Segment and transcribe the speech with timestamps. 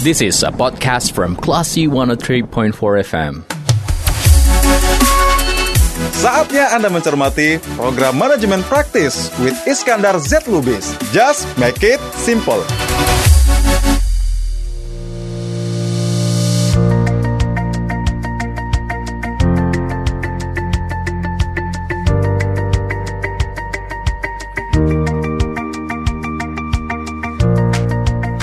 [0.00, 2.72] This is a podcast from Classy 103.4
[3.04, 3.44] FM.
[6.16, 10.96] Saatnya Anda mencermati program manajemen praktis with Iskandar Z Lubis.
[11.12, 12.64] Just make it simple.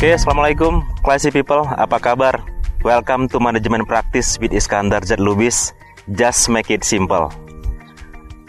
[0.07, 2.39] Oke, Assalamualaikum Classy People, apa kabar?
[2.79, 5.19] Welcome to Management Practice with Iskandar Z.
[5.19, 5.75] Lubis
[6.07, 7.27] Just make it simple.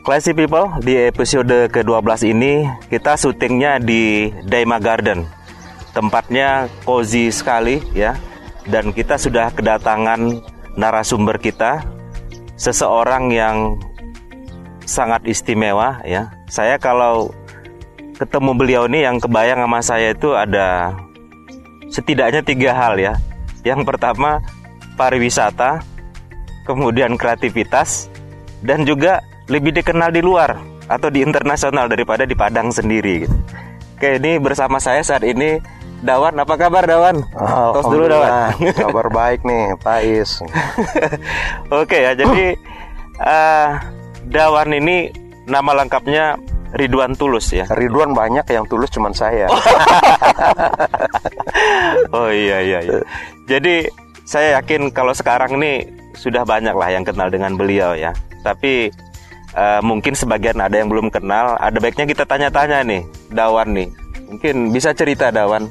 [0.06, 5.26] Classy People, di episode ke-12 ini Kita syutingnya di Daima Garden.
[5.90, 8.14] Tempatnya cozy sekali ya.
[8.62, 10.38] Dan kita sudah kedatangan
[10.78, 11.82] narasumber kita
[12.54, 13.82] Seseorang yang
[14.86, 16.30] sangat istimewa ya.
[16.46, 17.34] Saya kalau
[18.14, 20.94] ketemu beliau ini yang kebayang sama saya itu ada
[21.98, 23.18] setidaknya tiga hal ya.
[23.66, 24.38] Yang pertama
[24.94, 25.82] pariwisata,
[26.62, 28.06] kemudian kreativitas,
[28.62, 29.18] dan juga
[29.50, 30.54] lebih dikenal di luar
[30.86, 33.26] atau di internasional daripada di Padang sendiri.
[33.26, 33.36] Gitu.
[33.98, 35.58] Oke, ini bersama saya saat ini
[35.98, 36.38] Dawan.
[36.38, 37.18] Apa kabar Dawan?
[37.74, 38.54] Tos dulu Dawan.
[38.86, 40.38] Kabar baik nih, Pak Is.
[41.82, 42.54] Oke ya, jadi
[43.18, 43.70] uh,
[44.30, 45.10] Dawan ini
[45.50, 46.38] nama lengkapnya
[46.76, 47.64] Ridwan Tulus ya.
[47.64, 49.48] Ridwan banyak yang tulus cuman saya.
[52.16, 53.00] oh iya iya iya.
[53.48, 53.88] Jadi
[54.28, 58.12] saya yakin kalau sekarang nih sudah banyak lah yang kenal dengan beliau ya.
[58.44, 58.92] Tapi
[59.56, 61.56] uh, mungkin sebagian ada yang belum kenal.
[61.56, 63.88] Ada baiknya kita tanya-tanya nih, Dawan nih.
[64.28, 65.64] Mungkin bisa cerita Dawan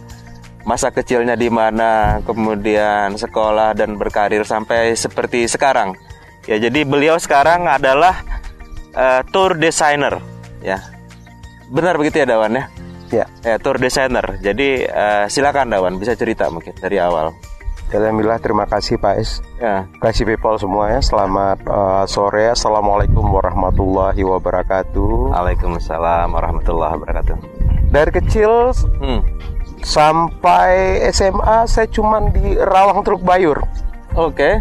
[0.66, 5.94] masa kecilnya di mana, kemudian sekolah dan berkarir sampai seperti sekarang.
[6.50, 8.26] Ya, jadi beliau sekarang adalah
[8.98, 10.78] uh, tour designer ya.
[11.68, 12.66] Benar begitu ya Dawan ya?
[13.12, 13.26] ya.
[13.44, 14.40] Ya, tour designer.
[14.40, 17.36] Jadi uh, silakan Dawan bisa cerita mungkin dari awal.
[17.88, 19.40] Alhamdulillah terima kasih Pak Is.
[19.64, 19.88] Ya.
[20.04, 21.00] Kasih people semua ya.
[21.00, 22.52] Selamat uh, sore.
[22.52, 25.32] Assalamualaikum warahmatullahi wabarakatuh.
[25.32, 27.36] Waalaikumsalam warahmatullahi wabarakatuh.
[27.88, 29.24] Dari kecil Hmm.
[29.88, 33.64] sampai SMA saya cuman di Rawang Truk Bayur.
[34.20, 34.60] Oke.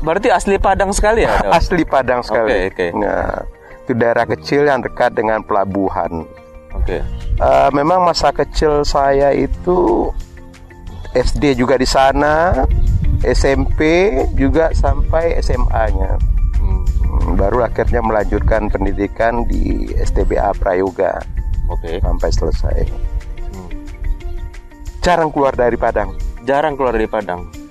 [0.00, 1.36] Berarti asli Padang sekali ya?
[1.44, 1.52] Dawan?
[1.60, 2.72] Asli Padang sekali.
[2.72, 2.86] Oke, oke.
[2.96, 3.44] Nah,
[3.84, 6.24] itu daerah kecil yang dekat dengan pelabuhan.
[6.72, 7.04] Oke.
[7.36, 10.08] Eh, memang masa kecil saya itu
[11.12, 12.64] SD juga di sana,
[13.22, 16.16] SMP juga sampai SMA-nya.
[16.58, 17.36] Hmm.
[17.36, 21.22] Baru akhirnya melanjutkan pendidikan di STBA Prayoga
[21.68, 22.00] Oke.
[22.00, 22.78] sampai selesai.
[23.52, 23.70] Hmm.
[25.04, 26.16] Jarang keluar dari Padang.
[26.42, 27.63] Jarang keluar dari Padang.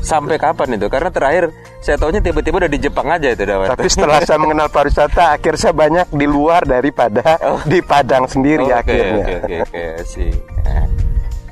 [0.00, 0.88] Sampai kapan itu?
[0.88, 1.52] Karena terakhir
[1.84, 3.68] saya tahunya tiba-tiba udah di Jepang aja itu Dawan.
[3.76, 7.36] Tapi setelah saya mengenal pariwisata, akhirnya saya banyak di luar daripada
[7.68, 8.70] di Padang sendiri Oh.
[8.72, 9.24] Oke, akhirnya.
[9.26, 10.30] Oke oke oke sih.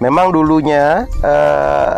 [0.00, 1.94] Memang dulunya eh,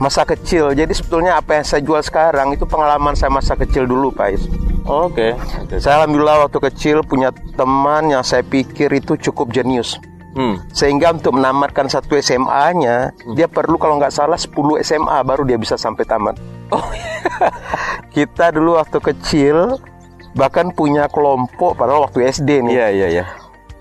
[0.00, 0.72] masa kecil.
[0.72, 4.44] Jadi sebetulnya apa yang saya jual sekarang itu pengalaman saya masa kecil dulu, Pak Is.
[4.88, 5.36] Oke.
[5.36, 5.76] oke.
[5.76, 10.00] Saya alhamdulillah waktu kecil punya teman yang saya pikir itu cukup jenius.
[10.30, 10.62] Hmm.
[10.70, 14.54] Sehingga untuk menamatkan satu SMA-nya, dia perlu kalau nggak salah 10
[14.86, 16.38] SMA baru dia bisa sampai tamat.
[16.70, 16.86] Oh.
[18.14, 19.78] Kita dulu waktu kecil
[20.30, 22.74] bahkan punya kelompok padahal waktu SD nih.
[22.74, 23.24] Iya iya iya.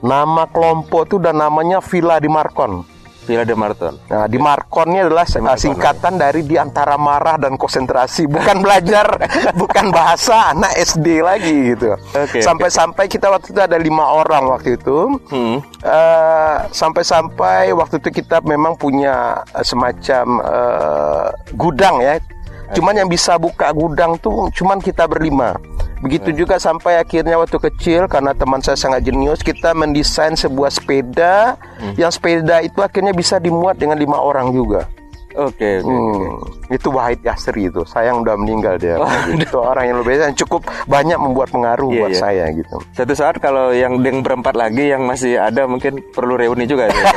[0.01, 2.98] Nama kelompok itu udah namanya Villa di Markon.
[3.29, 3.94] Villa de Marton.
[4.09, 9.06] Nah, di Markonnya adalah uh, singkatan dari di antara marah dan konsentrasi, bukan belajar,
[9.62, 11.94] bukan bahasa anak SD lagi gitu.
[11.94, 15.22] Oke, Sampai-sampai kita waktu itu ada lima orang waktu itu.
[15.29, 15.62] Hmm.
[15.79, 22.17] Eh, sampai-sampai waktu itu kita memang punya eh, semacam eh, gudang ya.
[22.75, 25.57] Cuman yang bisa buka gudang tuh cuman kita berlima.
[26.00, 31.59] Begitu juga sampai akhirnya waktu kecil karena teman saya sangat jenius kita mendesain sebuah sepeda
[32.00, 34.88] yang sepeda itu akhirnya bisa dimuat dengan lima orang juga.
[35.38, 35.79] Oke.
[35.79, 35.85] oke.
[35.85, 36.41] Hmm,
[36.74, 37.85] itu Wahid Yasri itu.
[37.85, 38.97] Sayang udah meninggal dia.
[39.29, 42.19] itu orang yang lebih yang cukup banyak membuat pengaruh Iya, buat iya.
[42.19, 42.75] saya gitu.
[42.97, 46.96] Satu saat kalau yang yang berempat lagi yang masih ada mungkin perlu reuni juga ya.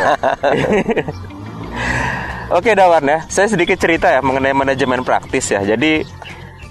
[2.53, 5.65] Oke Dawan ya, saya sedikit cerita ya mengenai manajemen praktis ya.
[5.65, 6.05] Jadi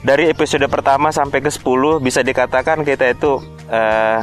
[0.05, 4.21] dari episode pertama sampai ke 10 bisa dikatakan kita itu eh,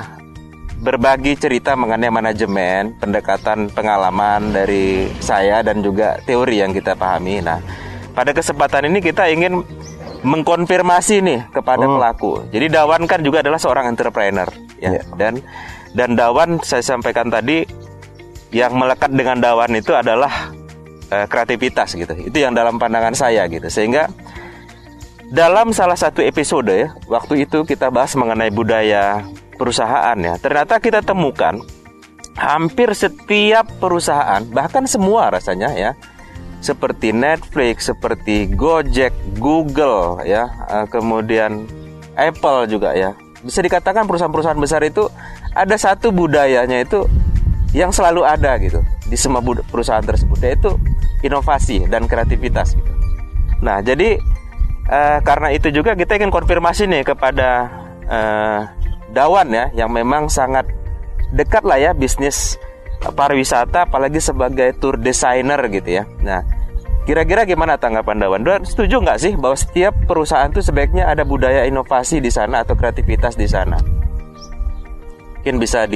[0.79, 7.43] berbagi cerita mengenai manajemen, pendekatan pengalaman dari saya dan juga teori yang kita pahami.
[7.43, 7.59] Nah,
[8.15, 9.59] pada kesempatan ini kita ingin
[10.23, 12.47] mengkonfirmasi nih kepada pelaku.
[12.55, 14.47] Jadi Dawan kan juga adalah seorang entrepreneur
[14.79, 14.95] ya.
[14.95, 15.03] Iya.
[15.19, 15.43] Dan
[15.91, 17.67] dan Dawan saya sampaikan tadi
[18.55, 20.55] yang melekat dengan Dawan itu adalah
[21.11, 22.13] eh, kreativitas gitu.
[22.17, 23.69] Itu yang dalam pandangan saya gitu.
[23.69, 24.09] Sehingga
[25.29, 29.29] dalam salah satu episode ya, waktu itu kita bahas mengenai budaya
[29.61, 30.41] perusahaan ya.
[30.41, 31.61] Ternyata kita temukan
[32.39, 35.93] hampir setiap perusahaan, bahkan semua rasanya ya,
[36.63, 41.67] seperti Netflix, seperti Gojek, Google ya, eh, kemudian
[42.15, 43.13] Apple juga ya.
[43.39, 45.07] Bisa dikatakan perusahaan-perusahaan besar itu
[45.55, 47.07] ada satu budayanya itu
[47.77, 50.71] yang selalu ada gitu di semua perusahaan tersebut yaitu
[51.21, 52.93] inovasi dan kreativitas gitu.
[53.61, 54.17] Nah, jadi
[54.89, 57.69] eh, karena itu juga kita ingin konfirmasi nih kepada
[58.09, 58.61] eh,
[59.09, 60.69] Dawan ya yang memang sangat
[61.33, 62.61] dekat lah ya bisnis
[63.01, 66.05] pariwisata apalagi sebagai tour designer gitu ya.
[66.21, 66.45] Nah,
[67.09, 68.45] kira-kira gimana tanggapan Dawan?
[68.45, 72.77] Dawan setuju nggak sih bahwa setiap perusahaan itu sebaiknya ada budaya inovasi di sana atau
[72.77, 73.81] kreativitas di sana?
[75.41, 75.89] Mungkin bisa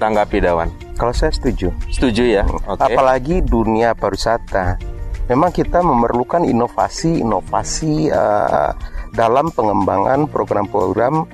[0.00, 0.72] ditanggapi Dawan.
[0.96, 1.68] Kalau saya setuju.
[1.92, 2.48] Setuju ya?
[2.64, 2.88] Oke.
[2.88, 4.80] Apalagi dunia pariwisata.
[5.28, 8.70] Memang kita memerlukan inovasi-inovasi eh,
[9.12, 11.28] dalam pengembangan program-program.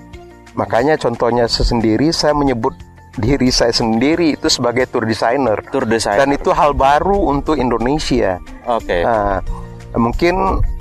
[0.59, 2.75] Makanya contohnya sendiri saya menyebut
[3.17, 5.63] diri saya sendiri itu sebagai tour designer.
[5.73, 6.27] Tour designer.
[6.27, 8.37] Dan itu hal baru untuk Indonesia.
[8.69, 9.01] Oke.
[9.07, 9.41] Nah,
[9.97, 10.76] mungkin Hmm.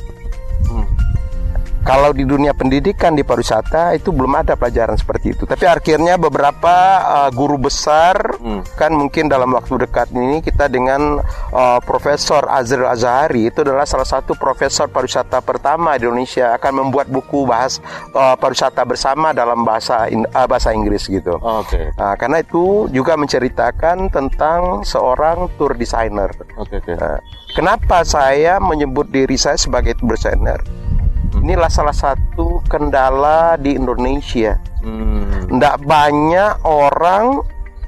[1.85, 5.45] Kalau di dunia pendidikan di pariwisata itu belum ada pelajaran seperti itu.
[5.45, 6.73] Tapi akhirnya beberapa
[7.05, 8.65] uh, guru besar Hmm.
[8.73, 11.21] kan mungkin dalam waktu dekat ini kita dengan
[11.53, 17.05] uh, Profesor Azril Azhari itu adalah salah satu profesor pariwisata pertama di Indonesia akan membuat
[17.09, 17.77] buku bahas
[18.17, 21.37] uh, pariwisata bersama dalam bahasa in- uh, bahasa Inggris gitu.
[21.37, 21.93] Oke.
[21.97, 26.33] Nah, karena itu juga menceritakan tentang seorang tour designer.
[26.57, 26.93] Oke, oke.
[26.97, 27.21] Nah,
[27.53, 30.57] kenapa saya menyebut diri saya sebagai tour designer?
[31.41, 34.59] Inilah salah satu kendala di Indonesia.
[34.85, 35.49] Hmm.
[35.49, 37.41] Tidak banyak orang,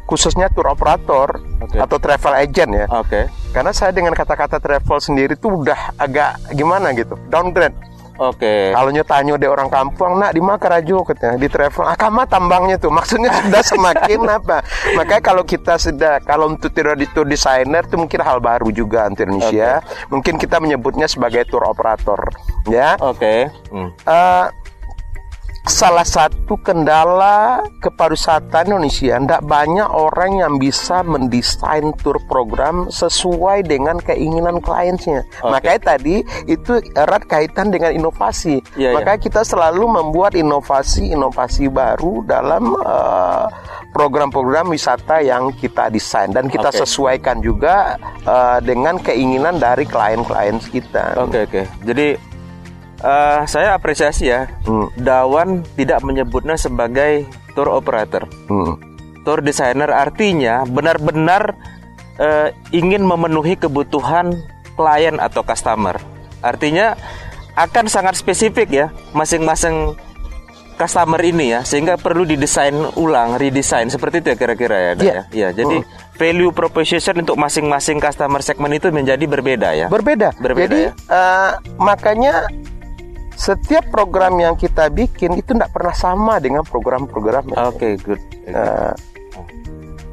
[0.07, 1.77] khususnya tour operator Oke.
[1.77, 2.85] atau travel agent ya.
[2.89, 3.27] Oke.
[3.51, 7.75] Karena saya dengan kata-kata travel sendiri tuh udah agak gimana gitu, downgrade.
[8.17, 8.73] Oke.
[8.73, 12.89] Kalau nyotanyo di orang kampung, nak di Makarajo katanya di travel, ah kama tambangnya tuh,
[12.89, 14.65] maksudnya sudah semakin apa?
[14.97, 19.29] Makanya kalau kita sudah kalau untuk tour tour designer itu mungkin hal baru juga untuk
[19.29, 19.85] Indonesia.
[20.09, 22.19] Mungkin kita menyebutnya sebagai tour operator,
[22.65, 22.97] ya.
[22.97, 23.53] Oke.
[23.69, 23.93] Hmm.
[23.93, 24.45] Eh,
[25.67, 33.99] salah satu kendala kepariwisataan Indonesia tidak banyak orang yang bisa mendesain tour program sesuai dengan
[33.99, 35.27] keinginan kliennya.
[35.43, 35.51] Oke.
[35.51, 38.63] Makanya tadi itu erat kaitan dengan inovasi.
[38.79, 38.95] Iya, iya.
[38.95, 43.45] Makanya kita selalu membuat inovasi-inovasi baru dalam eh,
[43.91, 46.79] program-program wisata yang kita desain dan kita Oke.
[46.83, 51.19] sesuaikan juga eh, dengan keinginan dari klien-klien kita.
[51.19, 51.61] Oke oke.
[51.83, 52.26] Jadi
[53.01, 54.47] eh, saya apresiasi ya.
[54.65, 54.89] Hmm.
[54.97, 57.25] Dawan tidak menyebutnya sebagai
[57.57, 58.29] tour operator.
[58.49, 58.77] Hmm.
[59.25, 61.57] Tour designer artinya benar-benar
[62.17, 64.33] eh, ingin memenuhi kebutuhan
[64.77, 65.97] klien atau customer.
[66.41, 66.93] Artinya
[67.57, 69.97] akan sangat spesifik ya masing-masing
[70.77, 74.91] customer ini ya sehingga perlu didesain ulang, redesign seperti itu ya kira-kira ya.
[74.93, 74.93] Iya.
[75.01, 75.23] ya.
[75.33, 75.77] Iya, jadi
[76.17, 79.87] value proposition untuk masing-masing customer segmen itu menjadi berbeda ya.
[79.89, 80.37] Berbeda.
[80.37, 80.91] Berbeda, Jadi ya?
[80.93, 81.51] eh,
[81.81, 82.45] makanya
[83.37, 87.53] setiap program yang kita bikin itu tidak pernah sama dengan program-program.
[87.53, 88.17] Oke, good.
[88.43, 88.93] Eh,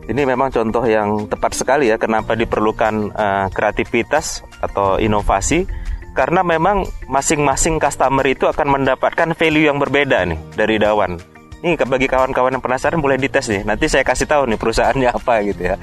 [0.04, 5.64] Ini memang contoh yang tepat sekali ya kenapa diperlukan eh, kreativitas atau inovasi
[6.12, 11.16] karena memang masing-masing customer itu akan mendapatkan value yang berbeda nih dari Dawan.
[11.64, 13.64] Ke- bagi kawan-kawan yang penasaran boleh dites nih.
[13.64, 15.76] Nanti saya kasih tahu nih perusahaannya apa gitu ya.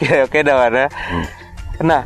[0.00, 0.88] Oke, oke Dawan ya.
[1.84, 2.02] Nah,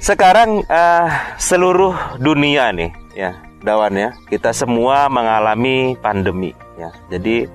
[0.00, 4.14] sekarang eh, seluruh dunia nih ya, Dawan ya.
[4.30, 6.94] Kita semua mengalami pandemi ya.
[7.10, 7.50] Jadi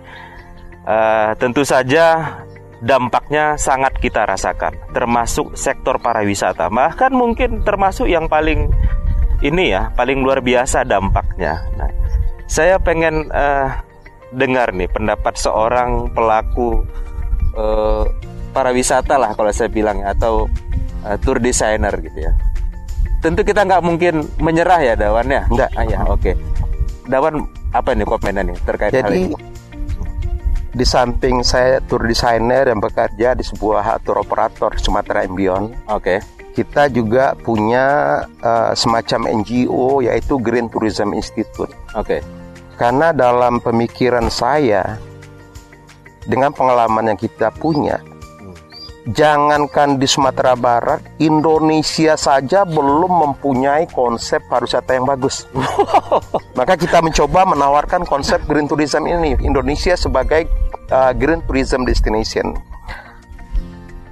[0.83, 2.35] eh, tentu saja
[2.81, 6.67] dampaknya sangat kita rasakan, termasuk sektor pariwisata.
[6.67, 8.67] Bahkan mungkin termasuk yang paling
[9.45, 11.61] ini ya, paling luar biasa dampaknya.
[11.77, 11.89] Nah,
[12.49, 13.69] saya pengen eh,
[14.33, 16.83] dengar nih pendapat seorang pelaku
[17.55, 18.05] eh,
[18.51, 20.49] pariwisata lah kalau saya bilang ya, atau
[21.05, 22.33] eh, tour designer gitu ya.
[23.21, 25.45] Tentu kita nggak mungkin menyerah ya Dawan ya.
[25.45, 25.69] Nggak.
[25.77, 26.31] Ah, ya, oke.
[27.05, 29.51] Dawan apa nih komennya nih terkait hal jadi ini?
[30.71, 36.23] di samping saya tour designer yang bekerja di sebuah tour operator Sumatera Beyond, Oke.
[36.55, 41.71] kita juga punya eh, semacam NGO yaitu Green Tourism Institute.
[41.95, 42.23] Oke.
[42.79, 44.95] Karena dalam pemikiran saya
[46.23, 47.99] dengan pengalaman yang kita punya
[49.01, 55.49] Jangankan di Sumatera Barat, Indonesia saja belum mempunyai konsep pariwisata yang bagus.
[56.59, 60.45] Maka kita mencoba menawarkan konsep green tourism ini Indonesia sebagai
[60.93, 62.53] uh, green tourism destination.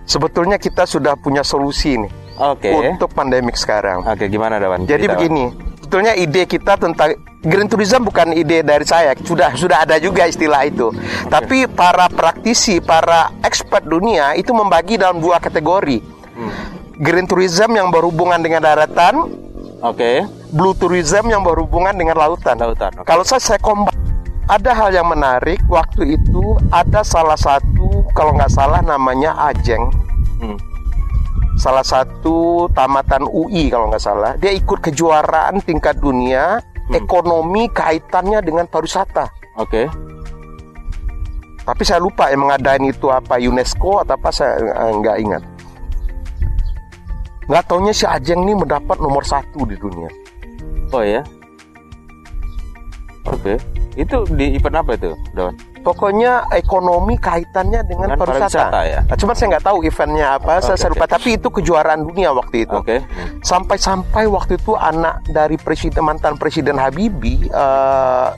[0.10, 2.10] Sebetulnya kita sudah punya solusi nih
[2.42, 2.74] Oke.
[2.74, 4.02] untuk pandemik sekarang.
[4.10, 4.90] Oke, gimana Dawan?
[4.90, 5.54] Jadi Cerita, begini,
[5.86, 10.68] sebetulnya ide kita tentang green tourism bukan ide dari saya, sudah sudah ada juga istilah
[10.68, 10.92] itu.
[11.28, 16.22] Tapi para praktisi, para expert dunia itu membagi dalam dua kategori.
[17.00, 19.32] green tourism yang berhubungan dengan daratan,
[19.80, 20.28] Oke.
[20.52, 22.60] blue tourism yang berhubungan dengan lautan.
[22.60, 23.08] Lautan, oke.
[23.08, 23.96] Kalau saya saya kombat
[24.50, 29.88] ada hal yang menarik waktu itu ada salah satu kalau nggak salah namanya Ajeng
[30.40, 30.56] Hmm.
[31.54, 36.98] salah satu tamatan UI kalau nggak salah dia ikut kejuaraan tingkat dunia Hmm.
[36.98, 39.30] ekonomi kaitannya dengan pariwisata
[39.62, 39.86] Oke.
[41.62, 45.44] tapi saya lupa yang mengadain itu apa UNESCO atau apa saya eh, nggak ingat
[47.50, 50.10] nggak taunya si Ajeng ini mendapat nomor satu di dunia
[50.90, 51.22] Oh ya.
[53.28, 53.60] Oke.
[53.96, 55.52] Itu di event apa itu, Don?
[55.80, 58.68] Pokoknya ekonomi kaitannya dengan, Dengan pariwisata.
[58.72, 59.00] pariwisata, ya?
[59.04, 61.04] Nah, cuman saya nggak tahu eventnya apa, saya, Oke, saya lupa.
[61.04, 61.14] oke.
[61.16, 62.76] Tapi itu kejuaraan dunia waktu itu.
[62.76, 62.98] Oke.
[63.42, 68.30] Sampai-sampai waktu itu anak dari presiden mantan presiden Habibie eh,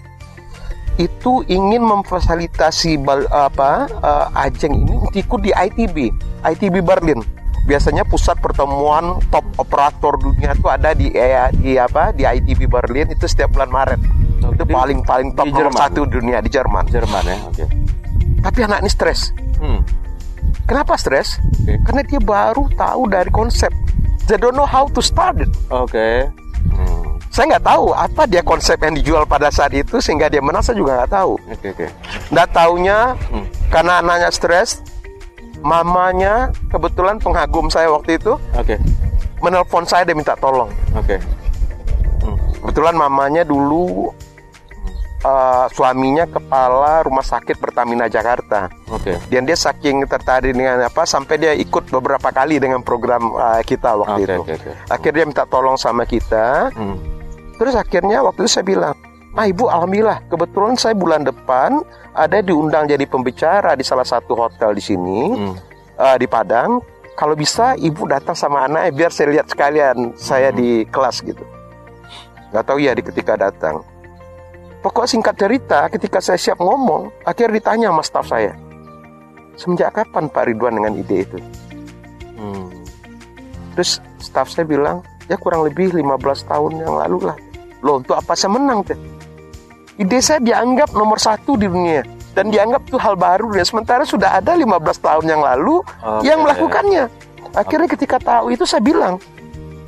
[0.99, 5.97] itu ingin memfasilitasi bal- apa eh, Ajeng ini ikut di ITB,
[6.45, 7.21] ITB Berlin.
[7.61, 13.09] Biasanya pusat pertemuan top operator dunia itu ada di eh, di apa di ITB Berlin
[13.09, 14.01] itu setiap bulan Maret.
[14.41, 15.77] Oh, itu paling paling top di Jerman?
[15.77, 16.83] satu dunia di Jerman.
[16.87, 17.37] Jerman ya.
[17.45, 17.65] Oke.
[18.41, 19.29] Tapi anak ini stres.
[19.57, 19.85] Hmm.
[20.65, 21.37] Kenapa stres?
[21.61, 21.77] Oke.
[21.83, 23.69] Karena dia baru tahu dari konsep.
[24.25, 25.51] They don't know how to start it.
[25.67, 26.25] Oke.
[26.71, 27.21] Hmm.
[27.29, 30.59] Saya nggak tahu apa dia konsep yang dijual pada saat itu sehingga dia menang.
[30.59, 31.33] Saya juga nggak tahu.
[31.47, 31.87] Oke oke.
[32.29, 33.45] Nggak taunya Hmm.
[33.69, 34.81] karena anaknya stres,
[35.61, 36.33] mamanya
[36.67, 38.75] kebetulan pengagum saya waktu itu Oke.
[39.39, 40.69] menelpon saya dia minta tolong.
[40.91, 41.21] Oke.
[42.21, 42.37] Hmm.
[42.61, 44.09] Kebetulan mamanya dulu
[45.23, 48.69] uh, suaminya kepala rumah sakit Pertamina Jakarta.
[48.89, 49.17] Oke.
[49.29, 53.97] Dan dia saking tertarik dengan apa sampai dia ikut beberapa kali dengan program uh, kita
[53.97, 54.41] waktu Oke, itu.
[54.41, 54.71] oke, oke.
[54.89, 56.69] Akhirnya dia minta tolong sama kita.
[56.73, 56.97] Hmm.
[57.57, 58.95] Terus akhirnya waktu itu saya bilang,
[59.37, 61.77] "Ah, Ibu, alhamdulillah, kebetulan saya bulan depan
[62.11, 65.55] ada diundang jadi pembicara di salah satu hotel di sini Hmm.
[65.95, 66.81] uh, di Padang.
[67.13, 71.45] Kalau bisa Ibu datang sama anaknya biar saya lihat sekalian saya di kelas gitu."
[72.51, 73.79] Gak tahu ya di ketika datang.
[74.81, 78.57] Pokok singkat cerita, ketika saya siap ngomong, akhirnya ditanya sama staf saya.
[79.53, 81.37] Semenjak kapan Pak Ridwan dengan ide itu?
[82.33, 82.65] Hmm.
[83.77, 87.37] Terus staf saya bilang, ya kurang lebih 15 tahun yang lalu lah.
[87.85, 88.81] Loh, untuk apa saya menang?
[88.81, 88.97] Teh?
[90.01, 92.01] Ide saya dianggap nomor satu di dunia.
[92.33, 93.53] Dan dianggap itu hal baru.
[93.53, 96.25] Dan sementara sudah ada 15 tahun yang lalu Oke.
[96.25, 97.05] yang melakukannya.
[97.53, 99.21] Akhirnya ketika tahu itu saya bilang,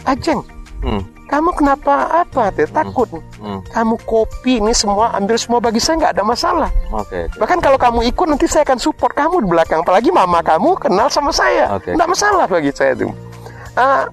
[0.04, 0.44] Ajeng,
[0.84, 1.00] Hmm.
[1.34, 2.54] Kamu kenapa apa?
[2.54, 2.70] Teh?
[2.70, 3.10] Takut.
[3.42, 3.66] Hmm.
[3.74, 6.70] Kamu kopi ini semua, ambil semua bagi saya nggak ada masalah.
[6.94, 7.26] Oke.
[7.26, 7.42] oke.
[7.42, 9.82] Bahkan kalau kamu ikut nanti saya akan support kamu di belakang.
[9.82, 11.74] Apalagi mama kamu kenal sama saya.
[11.74, 11.98] Oke.
[11.98, 13.10] Nggak masalah bagi saya itu.
[13.74, 14.06] Ah,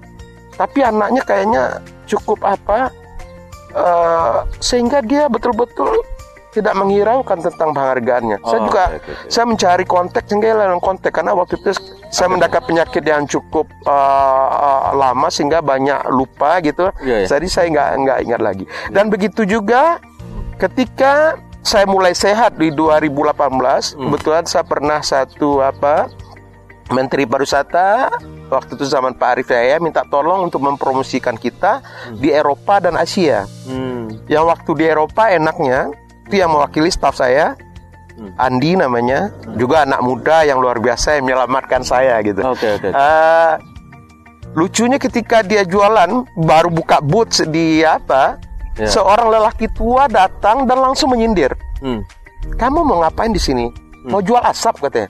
[0.57, 1.63] tapi anaknya kayaknya
[2.09, 2.89] cukup apa?
[3.75, 6.03] eh, sehingga dia betul-betul
[6.51, 8.43] tidak menghiraukan tentang penghargaannya.
[8.43, 9.31] saya Oh, juga oke, oke, oke.
[9.31, 11.71] saya mencari konteks sehingga dalam konteks karena waktu itu
[12.09, 16.91] saya mendapat penyakit yang cukup eh, eh, lama sehingga banyak lupa gitu.
[17.01, 17.27] Iya, iya.
[17.29, 18.65] Jadi saya nggak nggak ingat lagi.
[18.89, 20.03] Dan begitu juga
[20.57, 24.09] ketika saya mulai sehat di 2018, Hmm.
[24.09, 26.09] kebetulan saya pernah satu apa
[26.91, 28.11] Menteri Pariwisata
[28.51, 31.79] waktu itu zaman Pak Arif Yahya minta tolong untuk mempromosikan kita
[32.13, 33.47] di Eropa dan Asia.
[33.63, 34.11] Hmm.
[34.27, 35.95] Yang waktu di Eropa enaknya
[36.31, 37.59] itu yang mewakili staf saya
[38.11, 38.37] Hmm.
[38.37, 42.45] Andi namanya, juga anak muda yang luar biasa yang menyelamatkan saya gitu.
[42.45, 42.93] Oke oke.
[42.93, 43.53] Eh,
[44.53, 48.37] lucunya ketika dia jualan baru buka booth di apa,
[48.77, 48.93] Ya.
[48.93, 51.57] seorang lelaki tua datang dan langsung menyindir.
[51.81, 52.05] Hmm.
[52.61, 53.73] Kamu mau ngapain di sini?
[54.05, 55.09] Mau jual asap katanya.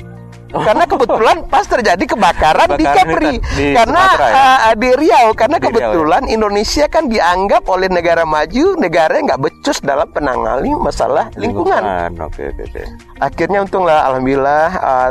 [0.50, 0.66] Oh.
[0.66, 4.34] Karena kebetulan pas terjadi kebakaran, di Kepri, di- di karena Sumatera ya?
[4.66, 9.30] eh, di Riau, karena Di Riau, kebetulan Indonesia kan dianggap oleh negara maju negara yang
[9.30, 11.82] nggak becus dalam penangani masalah lingkungan.
[12.18, 12.82] Oke oke oke.
[13.18, 15.10] Akhirnya untunglah, alhamdulillah eh,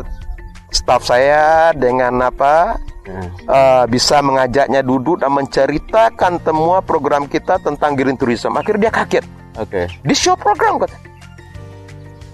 [0.70, 2.76] staf saya dengan apa
[3.48, 8.54] eh, bisa mengajaknya duduk dan menceritakan semua program kita tentang green tourism.
[8.54, 9.26] Akhirnya dia kaget.
[9.56, 9.88] Oke.
[10.04, 10.94] Di show program kata.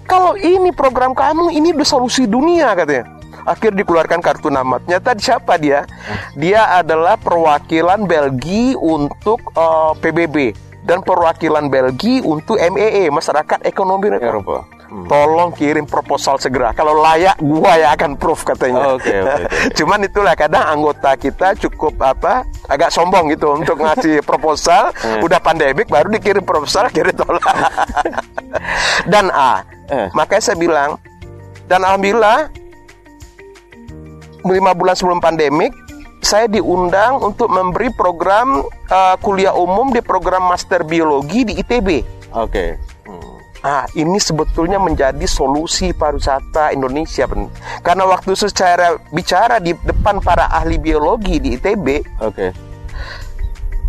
[0.06, 3.10] Kalau ini program kamu, ini udah solusi dunia katanya.
[3.46, 4.82] Akhir dikeluarkan kartu nama.
[4.82, 5.86] Ternyata siapa dia?
[6.34, 10.36] Dia adalah perwakilan Belgia untuk eh, PBB
[10.86, 14.75] dan perwakilan Belgia untuk MEE, Masyarakat Ekonomi Eropa.
[14.86, 15.10] Hmm.
[15.10, 16.70] Tolong kirim proposal segera.
[16.70, 18.94] Kalau layak, gua yang akan proof katanya.
[18.94, 19.44] Oke, oke, oke.
[19.82, 24.94] Cuman itulah kadang anggota kita cukup apa, agak sombong gitu untuk ngasih proposal.
[24.94, 25.26] Hmm.
[25.26, 27.42] Udah pandemik baru dikirim proposal, akhirnya tolak.
[29.12, 29.66] dan A.
[29.90, 30.06] Eh.
[30.14, 31.02] Makanya saya bilang,
[31.66, 32.46] dan alhamdulillah
[34.46, 35.74] lima bulan sebelum pandemik
[36.22, 41.88] saya diundang untuk memberi program uh, kuliah umum di program master biologi di ITB.
[42.34, 42.74] Oke.
[42.74, 42.85] Hmm.
[43.66, 47.50] Ah, ini sebetulnya menjadi solusi pariwisata Indonesia, Ben.
[47.82, 52.54] Karena waktu secara bicara di depan para ahli biologi di ITB, Oke.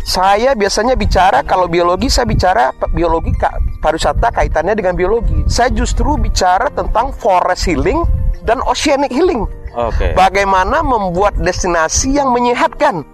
[0.02, 3.30] saya biasanya bicara kalau biologi saya bicara biologi
[3.78, 5.46] pariwisata kaitannya dengan biologi.
[5.46, 8.02] Saya justru bicara tentang forest healing
[8.42, 9.46] dan oceanic healing.
[9.78, 10.10] Oke.
[10.18, 13.06] Bagaimana membuat destinasi yang menyehatkan.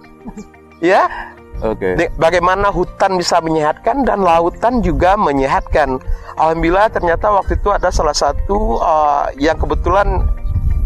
[0.81, 1.05] Ya,
[1.63, 1.95] Oke.
[1.95, 5.99] De- bagaimana hutan bisa menyehatkan dan lautan juga menyehatkan.
[6.35, 10.27] Alhamdulillah ternyata waktu itu ada salah satu uh, yang kebetulan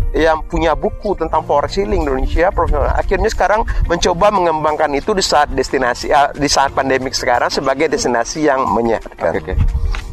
[0.09, 2.93] yang punya buku tentang forest healing Indonesia profesional.
[2.97, 8.49] Akhirnya sekarang mencoba mengembangkan itu di saat destinasi uh, di saat pandemik sekarang sebagai destinasi
[8.49, 9.37] yang menyehatkan.
[9.37, 9.55] Oke, oke.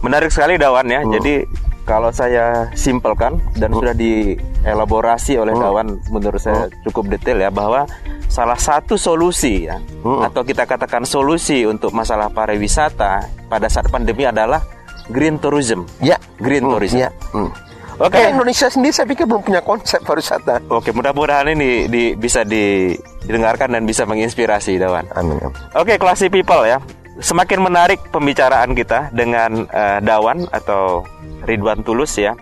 [0.04, 1.00] Menarik sekali Dawan ya.
[1.04, 1.44] Jadi
[1.86, 7.86] kalau saya simpelkan dan sudah dielaborasi oleh Dawan menurut saya cukup detail ya bahwa
[8.26, 10.20] salah satu solusi ya Hmm.
[10.20, 14.60] atau kita katakan solusi untuk masalah pariwisata pada saat pandemi adalah
[15.06, 15.86] green tourism.
[15.98, 16.98] Ya, Green Hmm, tourism.
[16.98, 17.10] ya.
[17.30, 17.54] Hmm.
[17.96, 18.12] Oke.
[18.12, 20.66] Karena Indonesia sendiri saya pikir belum punya konsep pariwisata.
[20.68, 25.06] Oke, mudah-mudahan ini di- bisa di- didengarkan dan bisa menginspirasi Dawan.
[25.14, 25.38] Amin.
[25.72, 26.76] Oke, classy people ya.
[27.16, 31.00] Semakin menarik pembicaraan kita dengan eh, Dawan atau
[31.48, 32.36] Ridwan Tulus ya.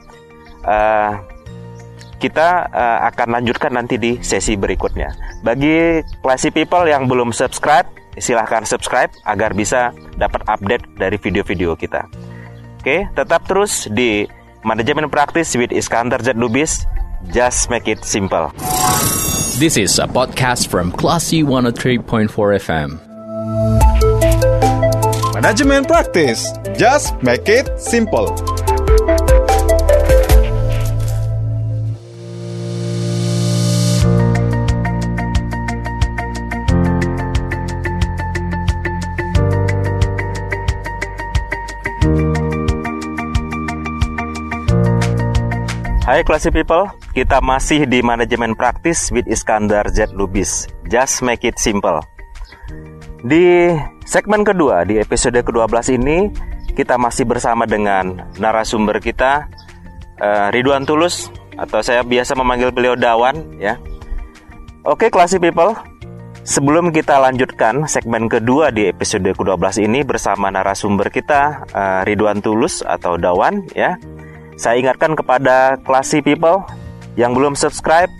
[0.66, 1.12] Eh,
[2.18, 5.14] kita eh, akan lanjutkan nanti di sesi berikutnya.
[5.46, 7.86] Bagi classy people yang belum subscribe,
[8.18, 12.10] silahkan subscribe agar bisa dapat update dari video-video kita.
[12.82, 14.26] Oke, tetap terus di
[14.66, 16.82] Manajemen Praktis with Iskandar Z Lubis.
[17.30, 18.50] Just make it simple.
[19.56, 22.26] This is a podcast from Classy 103.4
[22.58, 22.98] FM.
[25.44, 26.48] Manajemen praktis.
[26.80, 28.32] Just make it simple.
[46.08, 50.72] Hai classy people, kita masih di manajemen praktis with Iskandar Z Lubis.
[50.88, 52.00] Just make it simple.
[53.28, 56.28] Di segmen kedua, di episode ke-12 ini,
[56.76, 59.48] kita masih bersama dengan narasumber kita,
[60.20, 63.80] eh, Ridwan Tulus, atau saya biasa memanggil beliau Dawan, ya.
[64.84, 65.72] Oke classy people,
[66.44, 72.84] sebelum kita lanjutkan segmen kedua di episode ke-12 ini bersama narasumber kita, eh, Ridwan Tulus
[72.84, 73.96] atau Dawan, ya.
[74.60, 76.62] Saya ingatkan kepada classy people
[77.16, 78.12] yang belum subscribe,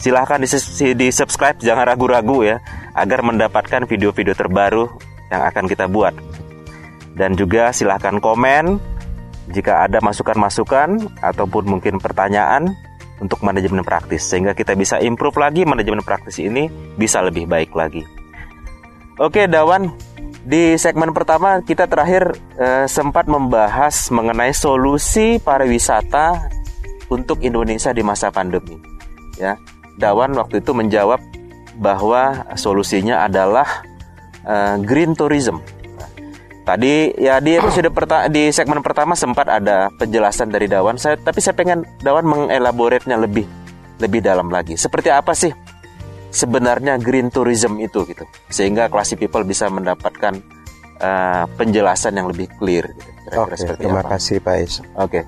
[0.00, 0.48] silahkan di,
[0.96, 2.58] di subscribe, jangan ragu-ragu ya,
[2.96, 6.14] agar mendapatkan video-video terbaru yang akan kita buat.
[7.16, 8.76] Dan juga silahkan komen
[9.50, 12.74] jika ada masukan-masukan ataupun mungkin pertanyaan
[13.16, 16.68] untuk manajemen praktis, sehingga kita bisa improve lagi manajemen praktis ini
[17.00, 18.04] bisa lebih baik lagi.
[19.16, 19.96] Oke, Dawan,
[20.44, 26.52] di segmen pertama kita terakhir eh, sempat membahas mengenai solusi pariwisata
[27.08, 28.76] untuk Indonesia di masa pandemi.
[29.40, 29.56] Ya,
[29.96, 31.18] Dawan waktu itu menjawab
[31.80, 33.84] bahwa solusinya adalah
[34.46, 35.58] eh, green tourism.
[36.66, 40.98] Tadi ya di episode perta di segmen pertama sempat ada penjelasan dari Dawan.
[40.98, 43.46] Saya tapi saya pengen Dawan mengelaboratnya lebih
[44.02, 44.74] lebih dalam lagi.
[44.74, 45.54] Seperti apa sih
[46.36, 50.36] sebenarnya green tourism itu gitu sehingga classy people bisa mendapatkan
[50.98, 53.10] uh, penjelasan yang lebih clear gitu.
[53.26, 54.10] Kira-kira Oke, seperti terima apa?
[54.14, 54.74] kasih Pak Is.
[54.94, 55.20] Oke.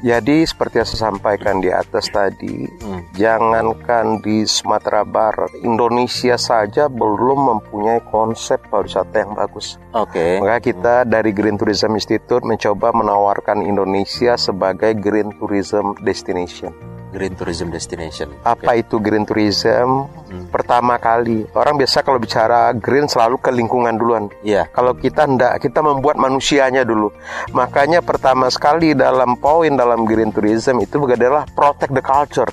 [0.00, 3.04] Jadi seperti yang saya sampaikan di atas tadi, Hmm.
[3.12, 9.76] jangankan di Sumatera Barat, Indonesia saja belum mempunyai konsep pariwisata yang bagus.
[9.92, 10.40] Oke.
[10.40, 16.72] Maka kita dari Green Tourism Institute mencoba menawarkan Indonesia sebagai Green Tourism Destination.
[17.10, 18.30] Green tourism destination.
[18.46, 20.06] Apa itu Green Tourism?
[20.54, 24.30] Pertama kali, orang biasa kalau bicara green selalu ke lingkungan duluan.
[24.46, 24.70] Iya.
[24.70, 27.10] Kalau kita ndak, kita membuat manusianya dulu.
[27.50, 32.50] Makanya pertama sekali dalam poin dalam green tourism itu adalah protect the culture.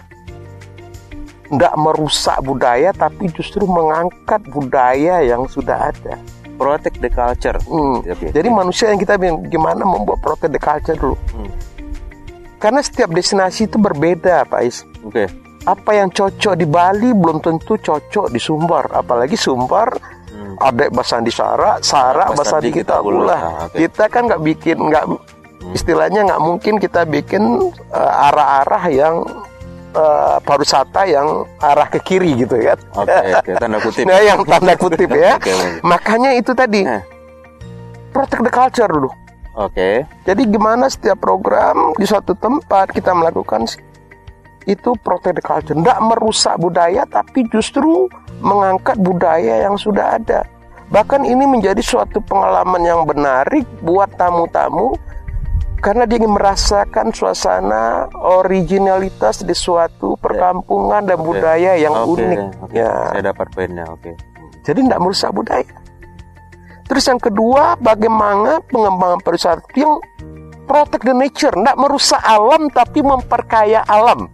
[1.54, 6.18] Ndak merusak budaya tapi justru mengangkat budaya yang sudah ada.
[6.58, 7.58] Protect the culture.
[7.70, 8.02] Hmm.
[8.02, 8.34] Oke.
[8.34, 9.22] Jadi manusia yang kita
[9.54, 11.14] gimana membuat protect the culture dulu.
[11.30, 11.50] Hmm.
[12.68, 14.84] Karena setiap destinasi itu berbeda, Pak Is.
[15.00, 15.32] Oke.
[15.64, 19.96] Apa yang cocok di Bali belum tentu cocok di Sumbar, apalagi Sumbar
[20.28, 20.60] Hmm.
[20.60, 23.40] ada Basandi Sara, Sara Basandi Basandi kita ulah.
[23.40, 23.80] Ah, oke.
[23.80, 25.04] Kita kan nggak bikin nggak
[25.72, 29.16] istilahnya nggak mungkin kita bikin eh, arah-arah yang
[29.96, 32.78] eh, pariwisata yang arah ke kiri gitu kan.
[32.94, 34.04] Oke, oke, tanda kutip.
[34.04, 35.32] Nah, yang tanda kutip ya.
[35.40, 35.70] Oke, oke.
[35.82, 37.02] Makanya itu tadi Eh.
[38.12, 39.08] protect the culture dulu.
[39.58, 40.06] Oke.
[40.24, 43.66] Jadi gimana setiap program di suatu tempat kita melakukan
[44.70, 48.06] itu protect the culture, tidak merusak budaya tapi justru
[48.44, 50.46] mengangkat budaya yang sudah ada.
[50.94, 54.96] Bahkan ini menjadi suatu pengalaman yang menarik buat tamu-tamu
[55.82, 61.28] karena dia ingin merasakan suasana originalitas di suatu perkampungan dan Oke.
[61.34, 62.40] budaya yang Oke, unik.
[62.62, 62.74] oke.
[62.76, 62.94] Ya.
[63.14, 63.86] Saya dapat poinnya.
[63.90, 64.16] Oke.
[64.68, 65.87] Jadi tidak merusak budaya.
[66.88, 70.00] Terus yang kedua, bagaimana pengembangan pariwisata yang
[70.68, 74.32] protect the nature, tidak merusak alam tapi memperkaya alam.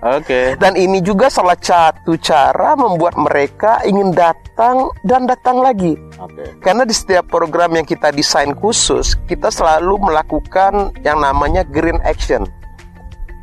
[0.00, 0.56] Oke.
[0.56, 5.92] Dan ini juga salah satu cara membuat mereka ingin datang dan datang lagi.
[6.16, 6.56] Oke.
[6.64, 12.48] Karena di setiap program yang kita desain khusus, kita selalu melakukan yang namanya green action.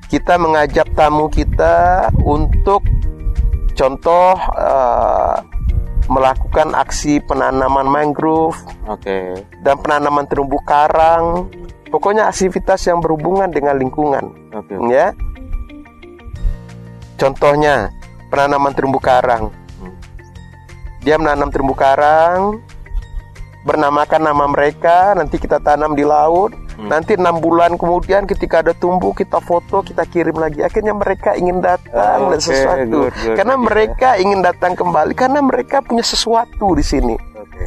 [0.09, 2.81] Kita mengajak tamu kita untuk
[3.77, 5.56] contoh eh,
[6.07, 8.55] melakukan aksi penanaman mangrove
[8.87, 9.43] Oke.
[9.63, 11.51] dan penanaman terumbu karang.
[11.87, 14.75] Pokoknya aktivitas yang berhubungan dengan lingkungan, Oke.
[14.91, 15.15] ya.
[17.15, 17.87] Contohnya
[18.27, 19.51] penanaman terumbu karang.
[19.79, 19.95] Hmm.
[21.03, 22.59] Dia menanam terumbu karang,
[23.63, 26.66] bernamakan nama mereka, nanti kita tanam di laut.
[26.77, 26.93] Hmm.
[26.93, 30.61] Nanti enam bulan kemudian ketika ada tumbuh kita foto kita kirim lagi.
[30.61, 33.09] Akhirnya mereka ingin datang dan Oke, sesuatu.
[33.09, 37.17] good, good, karena good, mereka ingin datang kembali karena mereka punya sesuatu di sini.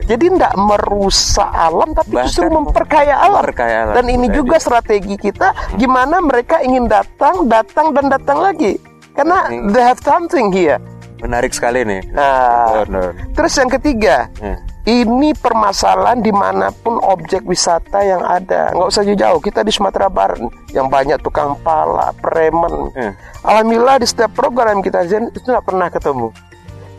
[0.07, 3.43] Jadi tidak merusak alam tapi Bahkan justru memperkaya alam.
[3.43, 3.95] memperkaya alam.
[3.99, 8.79] Dan ini juga strategi kita gimana mereka ingin datang, datang dan datang lagi.
[9.11, 10.79] Karena they have something here.
[11.19, 12.01] Menarik sekali nih.
[12.15, 12.87] Nah,
[13.35, 14.55] terus yang ketiga, Ya.
[14.89, 18.73] Ini permasalahan di mana pun objek wisata yang ada.
[18.73, 20.41] Nggak usah jauh-jauh, kita di Sumatera Barat
[20.73, 22.89] yang banyak tukang pala, preman.
[22.97, 23.13] Ya.
[23.45, 26.33] Alhamdulillah di setiap program kita zen itu nggak pernah ketemu.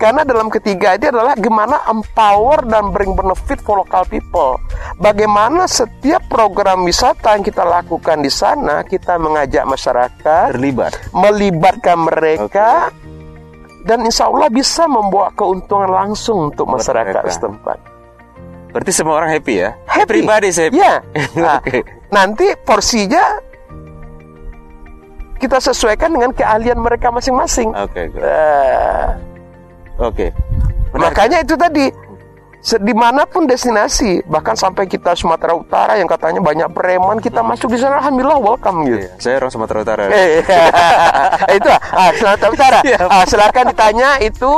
[0.01, 4.57] Karena dalam ketiga ini adalah gimana empower dan bring benefit for local people.
[4.97, 10.97] Bagaimana setiap program wisata yang kita lakukan di sana kita mengajak masyarakat, Terlibat.
[11.13, 12.89] melibatkan mereka,
[13.85, 17.33] dan insya Allah bisa membawa keuntungan langsung untuk masyarakat mereka.
[17.33, 17.77] setempat.
[18.71, 19.69] Berarti semua orang happy ya?
[19.83, 20.21] Happy.
[20.23, 20.69] Pribadi saya.
[20.71, 21.03] Ya.
[21.35, 21.59] Nah.
[22.11, 23.39] Nanti porsinya
[25.41, 27.73] kita sesuaikan dengan keahlian mereka masing-masing.
[27.73, 28.13] Oke.
[28.13, 29.07] Eh,
[29.97, 30.27] Oke.
[30.91, 31.01] Menarik.
[31.01, 31.85] makanya itu tadi
[32.61, 37.73] di mana pun destinasi, bahkan sampai kita Sumatera Utara yang katanya banyak preman, kita masuk
[37.73, 39.01] di sana, alhamdulillah welcome gitu.
[39.01, 40.01] Iya, saya orang Sumatera Utara.
[40.13, 40.45] Eh,
[41.57, 42.79] itu ah, Sumatera Utara.
[43.09, 44.53] Ah, silakan ditanya itu.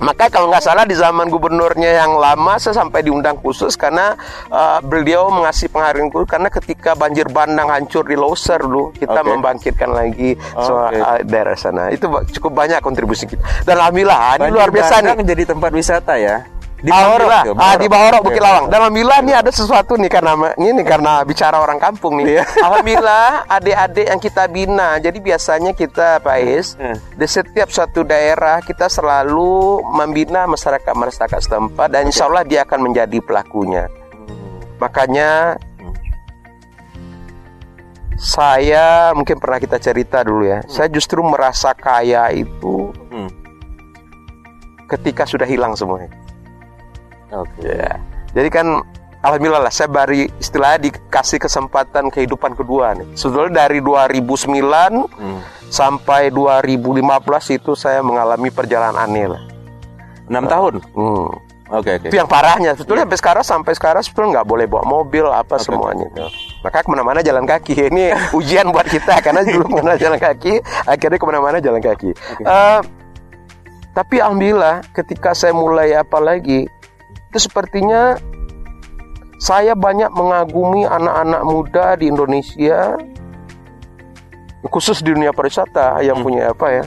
[0.00, 4.16] Maka kalau nggak salah di zaman gubernurnya yang lama saya sampai diundang khusus karena
[4.48, 9.28] ah, beliau mengasih penghargaan khusus karena ketika banjir bandang hancur di Loser dulu kita Oke.
[9.28, 12.08] membangkitkan lagi ah, daerah sana itu
[12.40, 16.48] cukup banyak kontribusi kita dan alhamdulillah ah, ini luar biasa nih menjadi tempat wisata ya.
[16.80, 18.22] Di Alhamdulillah, Bahorok, ah, di Bahorok.
[18.24, 18.64] Bukit Lawang.
[18.72, 22.40] Dan alhamdulillah nih ada sesuatu nih karena ini karena bicara orang kampung nih.
[22.40, 22.44] Iya.
[22.66, 24.88] alhamdulillah adik-adik yang kita bina.
[24.96, 26.96] Jadi biasanya kita Pak Is Hmm.
[26.96, 32.80] di setiap suatu daerah kita selalu membina masyarakat masyarakat setempat dan insya Allah dia akan
[32.88, 33.84] menjadi pelakunya.
[34.80, 35.60] Makanya
[38.16, 40.60] saya mungkin pernah kita cerita dulu ya.
[40.64, 43.28] Saya justru merasa kaya itu Hmm.
[44.88, 46.08] ketika sudah hilang semuanya.
[47.32, 47.66] Oke.
[47.66, 47.98] Ya.
[48.30, 48.66] Jadi kan
[49.20, 53.06] alhamdulillah lah saya baru istilahnya dikasih kesempatan kehidupan kedua nih.
[53.14, 55.40] Sebetulnya dari 2009 Hmm.
[55.66, 57.06] sampai 2015
[57.50, 59.42] itu saya mengalami perjalanan aneh lah.
[60.26, 60.74] Enam tahun.
[60.94, 61.30] Hmm.
[61.70, 62.10] Oke oke.
[62.10, 62.74] Itu yang parahnya.
[62.74, 66.10] Sebetulnya sampai sekarang sampai sekarang sebetulnya nggak boleh bawa mobil apa Oke, semuanya.
[66.10, 66.26] oke.
[66.66, 67.78] Maka ke mana-mana jalan kaki.
[67.94, 72.10] Ini ujian buat kita karena dulu ke mana jalan kaki, akhirnya ke mana-mana jalan kaki.
[72.42, 72.80] Eh,
[73.90, 76.66] tapi alhamdulillah ketika saya mulai apa lagi
[77.30, 78.18] itu sepertinya
[79.38, 82.98] saya banyak mengagumi anak-anak muda di Indonesia
[84.66, 86.26] khusus di dunia pariwisata yang Hmm.
[86.26, 86.84] punya apa ya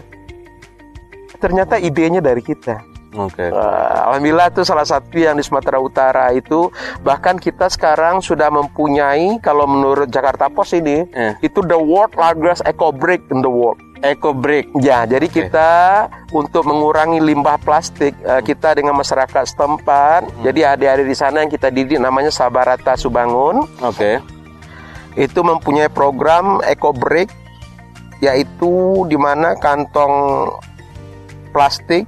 [1.39, 3.45] ternyata idenya dari kita Oke.
[3.53, 6.73] Wah, Alhamdulillah itu salah satu yang di Sumatera Utara itu
[7.05, 11.37] bahkan kita sekarang sudah mempunyai kalau menurut Jakarta Post ini Eh.
[11.45, 13.77] itu the world largest eco brick in the world.
[14.03, 14.75] Eco break.
[14.83, 15.71] Ya, jadi kita
[16.35, 20.27] untuk mengurangi limbah plastik eh, kita dengan masyarakat setempat.
[20.43, 24.19] Jadi adik-adik di sana yang kita didik namanya Sabarata Subangun Oke.
[25.15, 27.31] itu mempunyai program eco break
[28.19, 30.47] yaitu di mana kantong
[31.55, 32.03] plastik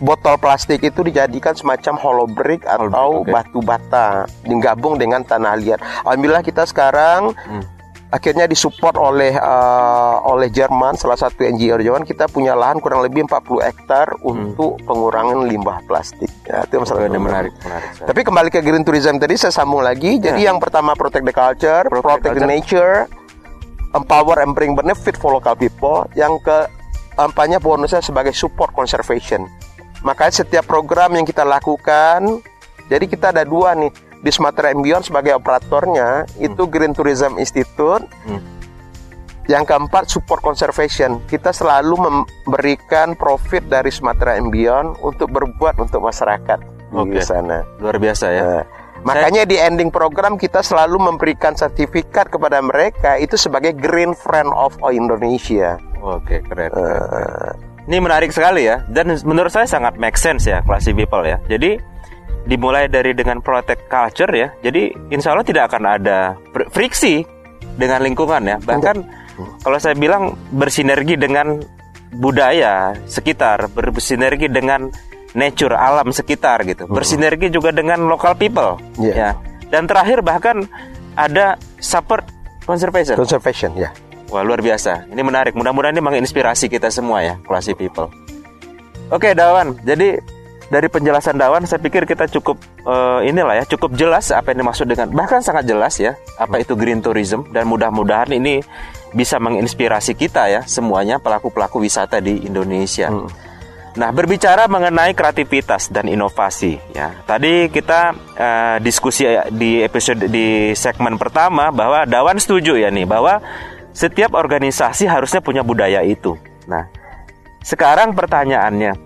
[0.00, 3.32] botol plastik itu dijadikan semacam hollow brick atau oke.
[3.32, 5.80] batu bata digabung dengan tanah liat.
[6.04, 7.75] Alhamdulillah kita sekarang Hmm.
[8.06, 13.26] Akhirnya disupport oleh eh, oleh Jerman salah satu NGO Jerman kita punya lahan kurang lebih
[13.26, 16.30] 40 hektar untuk pengurangan limbah plastik.
[16.46, 17.88] Ya, itu ini menarik, menarik.
[18.06, 20.22] tapi kembali ke green tourism tadi saya sambung lagi.
[20.22, 22.46] Jadi yang pertama protect the culture, Protect protect, the culture.
[22.46, 22.94] nature,
[23.94, 26.06] empower and bring benefit for local people.
[26.14, 29.42] Yang keempatnya bonusnya sebagai support conservation.
[30.06, 32.38] Makanya setiap program yang kita lakukan,
[32.86, 33.90] jadi kita ada dua nih.
[34.26, 38.02] Di Sumatera Beyond sebagai operatornya itu Green Tourism Institute.
[38.26, 38.42] Hmm.
[39.46, 41.22] Yang keempat support conservation.
[41.30, 46.58] Kita selalu memberikan profit dari Sumatera Beyond untuk berbuat untuk masyarakat
[46.90, 47.14] Oke.
[47.14, 47.62] di sana.
[47.78, 48.42] Luar biasa ya.
[48.42, 48.62] Nah,
[49.06, 54.74] makanya di ending program kita selalu memberikan sertifikat kepada mereka itu sebagai Green Friend of
[54.90, 55.78] Indonesia.
[56.02, 56.74] Oke, keren.
[56.74, 57.56] keren, keren.
[57.86, 61.38] Ini menarik sekali ya, dan menurut saya sangat make sense ya, classy people ya.
[61.46, 61.78] Jadi
[62.46, 66.18] dimulai dari dengan protect culture ya, jadi insya Allah tidak akan ada
[66.50, 67.26] fr- friksi
[67.74, 68.56] dengan lingkungan ya.
[68.56, 68.96] Bahkan
[69.60, 71.60] kalau saya bilang bersinergi dengan
[72.16, 74.88] budaya sekitar, bersinergi dengan
[75.36, 79.12] nature alam sekitar gitu, bersinergi juga dengan local people Iya.
[79.12, 79.30] ya.
[79.68, 80.64] Dan terakhir bahkan
[81.18, 82.24] ada support
[82.62, 83.18] conservation.
[83.18, 83.90] Conservation ya.
[84.30, 85.06] Wah luar biasa.
[85.10, 85.54] Ini menarik.
[85.54, 88.06] Mudah-mudahan ini menginspirasi kita semua ya, classy people.
[89.10, 89.78] Oke Dawan.
[89.82, 90.18] Jadi
[90.66, 94.86] dari penjelasan Dawan, saya pikir kita cukup eh, inilah ya, cukup jelas apa yang dimaksud
[94.90, 98.66] dengan bahkan sangat jelas ya apa itu green tourism dan mudah-mudahan ini
[99.14, 103.08] bisa menginspirasi kita ya semuanya pelaku-pelaku wisata di Indonesia.
[103.96, 107.16] Nah, berbicara mengenai kreativitas dan inovasi, ya.
[107.24, 109.24] Tadi kita eh, diskusi
[109.54, 113.40] di episode di segmen pertama bahwa Dawan setuju ya nih bahwa
[113.96, 116.36] setiap organisasi harusnya punya budaya itu.
[116.68, 116.84] Nah,
[117.64, 119.05] sekarang pertanyaannya,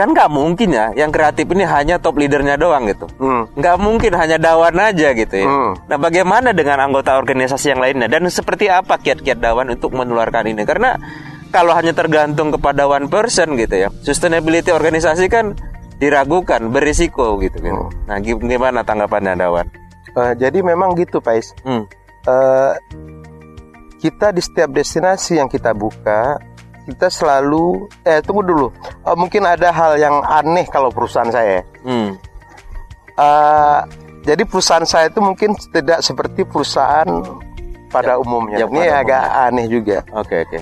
[0.00, 3.04] kan nggak mungkin ya yang kreatif ini hanya top leadernya doang gitu.
[3.20, 3.44] Hmm.
[3.52, 5.44] Nggak mungkin hanya Dawan aja gitu ya.
[5.44, 5.76] Hmm.
[5.84, 10.64] Nah, bagaimana dengan anggota organisasi yang lainnya dan seperti apa kiat-kiat Dawan untuk menularkan ini?
[10.64, 10.96] Karena
[11.52, 15.52] kalau hanya tergantung kepada one person gitu ya, sustainability organisasi kan
[16.00, 17.74] diragukan, berisiko gitu kan.
[17.76, 17.90] Hmm.
[18.08, 19.66] Nah, gi- gimana tanggapannya Dawan?
[20.16, 21.52] Eh, jadi memang gitu, Pais.
[21.62, 21.84] Hmm.
[22.24, 22.74] Eh,
[24.00, 26.40] kita di setiap destinasi yang kita buka,
[26.90, 28.66] kita selalu eh tunggu dulu.
[29.06, 31.62] Eh, mungkin ada hal yang aneh kalau perusahaan saya.
[31.86, 32.18] Hmm.
[33.14, 33.80] Eh,
[34.26, 37.08] jadi perusahaan saya itu mungkin tidak seperti perusahaan
[37.88, 38.66] pada umumnya.
[38.66, 39.98] yang Ini pada agak aneh juga.
[40.12, 40.60] Oke, oke.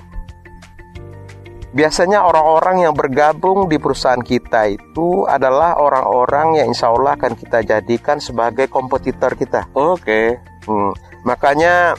[1.69, 7.61] Biasanya orang-orang yang bergabung di perusahaan kita itu adalah orang-orang yang insya Allah akan kita
[7.61, 9.69] jadikan sebagai kompetitor kita.
[9.77, 10.41] Oke.
[10.65, 10.97] Hmm,
[11.29, 11.93] Makanya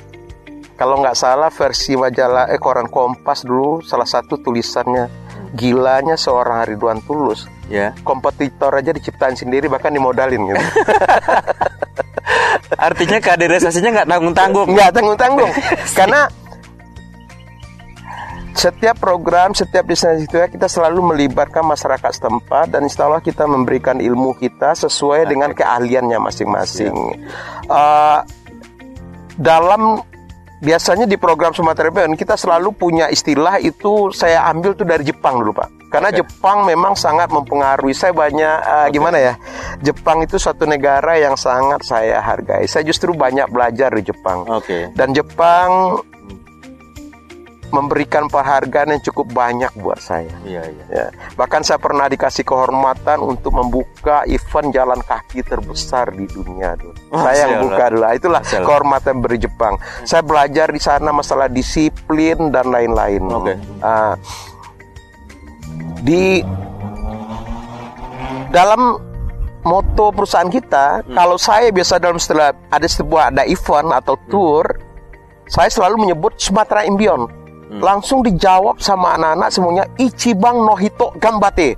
[0.79, 5.11] kalau nggak salah versi majalah eh koran Kompas dulu salah satu tulisannya
[5.51, 7.93] gilanya seorang Ridwan Tulus Ya.
[8.01, 10.57] kompetitor aja diciptain sendiri bahkan dimodalin gitu.
[12.89, 14.67] Artinya kaderisasinya nggak tanggung-tanggung.
[14.73, 15.51] nggak tanggung-tanggung
[15.99, 16.25] karena
[18.57, 23.47] setiap program, setiap destinasi itu ya, kita selalu melibatkan masyarakat setempat dan insya Allah kita
[23.47, 26.91] memberikan ilmu kita sesuai dengan keahliannya masing-masing.
[27.71, 28.19] Uh,
[29.39, 30.03] dalam
[30.59, 35.39] biasanya di program Sumatera Barat kita selalu punya istilah itu saya ambil tuh dari Jepang
[35.39, 35.79] dulu pak.
[35.89, 36.21] Karena Oke.
[36.21, 39.33] Jepang memang sangat mempengaruhi saya banyak uh, gimana ya.
[39.81, 42.69] Jepang itu suatu negara yang sangat saya hargai.
[42.69, 44.45] Saya justru banyak belajar di Jepang.
[44.45, 44.93] Oke.
[44.93, 45.97] Dan Jepang
[47.69, 50.29] memberikan penghargaan yang cukup banyak buat saya.
[50.41, 50.85] Iya, iya.
[50.89, 51.07] Ya.
[51.37, 56.73] Bahkan saya pernah dikasih kehormatan untuk membuka event jalan kaki terbesar di dunia.
[57.09, 58.05] Masya saya yang buka dulu.
[58.09, 58.67] Itulah Masya Allah.
[58.67, 59.73] kehormatan dari Jepang.
[60.03, 63.23] Saya belajar di sana masalah disiplin dan lain-lain.
[63.29, 63.53] Oke.
[63.79, 64.17] Ah,
[65.99, 66.41] di
[68.49, 68.97] dalam
[69.61, 71.13] moto perusahaan kita, Hmm.
[71.13, 74.27] kalau saya biasa dalam setelah ada sebuah ada event atau Hmm.
[74.31, 74.65] tour,
[75.45, 77.27] saya selalu menyebut Sumatera Imbion.
[77.69, 77.85] Hmm.
[77.85, 81.77] Langsung dijawab sama anak-anak semuanya Ichibang Nohito Gambate.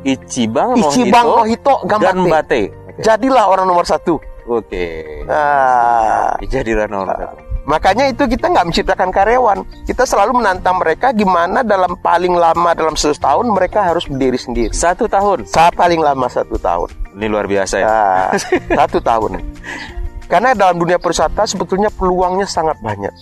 [0.00, 2.16] Ichibang Ichibang Nohito Gambate.
[2.16, 2.62] Gambate.
[3.04, 4.16] Jadilah orang nomor satu.
[4.48, 5.04] Oke.
[5.28, 7.36] Ah, Jadilah nomor satu.
[7.68, 9.60] makanya itu kita nggak menciptakan karyawan.
[9.84, 14.72] Kita selalu menantang mereka gimana dalam paling lama dalam 100 tahun mereka harus berdiri sendiri.
[14.72, 15.44] Satu tahun.
[15.44, 16.88] Saat paling lama satu tahun.
[17.20, 17.86] Ini luar biasa ya.
[17.86, 18.32] Ah,
[18.72, 19.44] satu tahun.
[20.32, 23.12] Karena dalam dunia pariwisata sebetulnya peluangnya sangat banyak.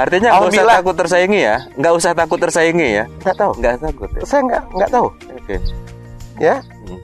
[0.00, 1.56] Artinya nggak usah takut tersaingi ya.
[1.76, 3.04] Nggak usah takut tersaingi ya.
[3.20, 3.52] Nggak tahu.
[3.60, 4.20] Nggak takut ya.
[4.24, 5.06] Saya nggak nggak tahu.
[5.36, 5.56] Oke.
[6.40, 6.56] Ya.
[6.88, 7.00] Hmm.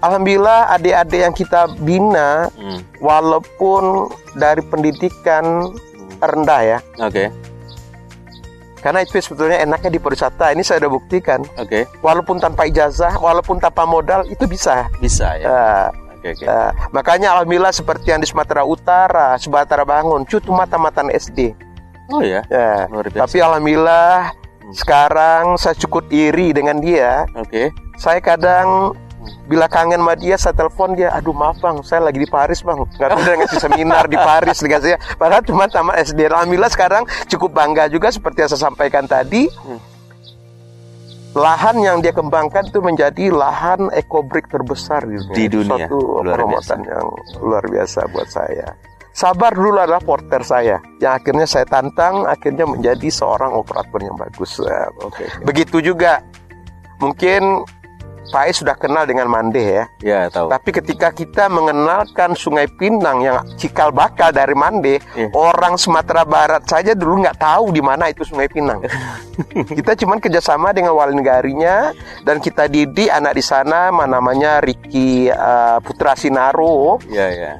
[0.00, 2.80] Alhamdulillah adik-adik yang kita bina Hmm.
[2.98, 5.68] walaupun dari pendidikan
[6.18, 6.78] rendah ya.
[6.98, 7.28] Oke.
[8.80, 10.56] Karena itu sebetulnya enaknya di pariwisata.
[10.56, 11.44] Ini saya sudah buktikan.
[11.60, 11.84] Oke.
[12.00, 14.88] Walaupun tanpa ijazah, walaupun tanpa modal itu bisa.
[14.96, 15.46] Bisa ya.
[15.52, 15.88] Ah,
[16.20, 16.44] Oke, oke.
[16.44, 16.76] ah.
[16.92, 21.56] makanya alhamdulillah seperti yang di Sumatera Utara, Sumatera Bangun, cutu mata-matan SD.
[22.12, 22.44] Oh ya.
[23.08, 23.24] Biasa.
[23.24, 24.36] Tapi alhamdulillah
[24.76, 27.24] sekarang saya cukup iri dengan dia.
[27.32, 27.72] Oke.
[27.96, 28.92] Saya kadang
[29.48, 32.78] bila kangen sama dia saya telepon dia aduh maaf bang saya lagi di Paris bang
[32.80, 37.52] nggak tahu dia ngasih seminar di Paris dikasih padahal cuma tamat SD alhamdulillah sekarang cukup
[37.52, 39.50] bangga juga seperti yang saya sampaikan tadi
[41.30, 45.36] lahan yang dia kembangkan itu menjadi lahan ekobrik terbesar di dunia.
[45.36, 45.86] Di dunia.
[45.86, 47.06] Suatu Luar penghormatan yang
[47.38, 48.68] luar biasa buat saya.
[49.10, 54.62] Sabar dulu adalah porter saya, yang akhirnya saya tantang, akhirnya menjadi seorang operator yang bagus.
[55.02, 55.26] Oke.
[55.42, 56.22] Begitu juga,
[57.02, 57.66] mungkin
[58.30, 59.84] Pak sudah kenal dengan Mande ya.
[60.00, 60.46] Ya, tahu.
[60.48, 65.28] Tapi ketika kita mengenalkan Sungai Pinang yang cikal bakal dari Mande, Iya.
[65.34, 68.86] orang Sumatera Barat saja dulu nggak tahu di mana itu Sungai Pinang.
[69.78, 71.90] kita cuman kerjasama dengan wali negarinya
[72.22, 77.52] dan kita didik anak di sana, namanya Ricky uh, Putra Sinaro, Ya, ya.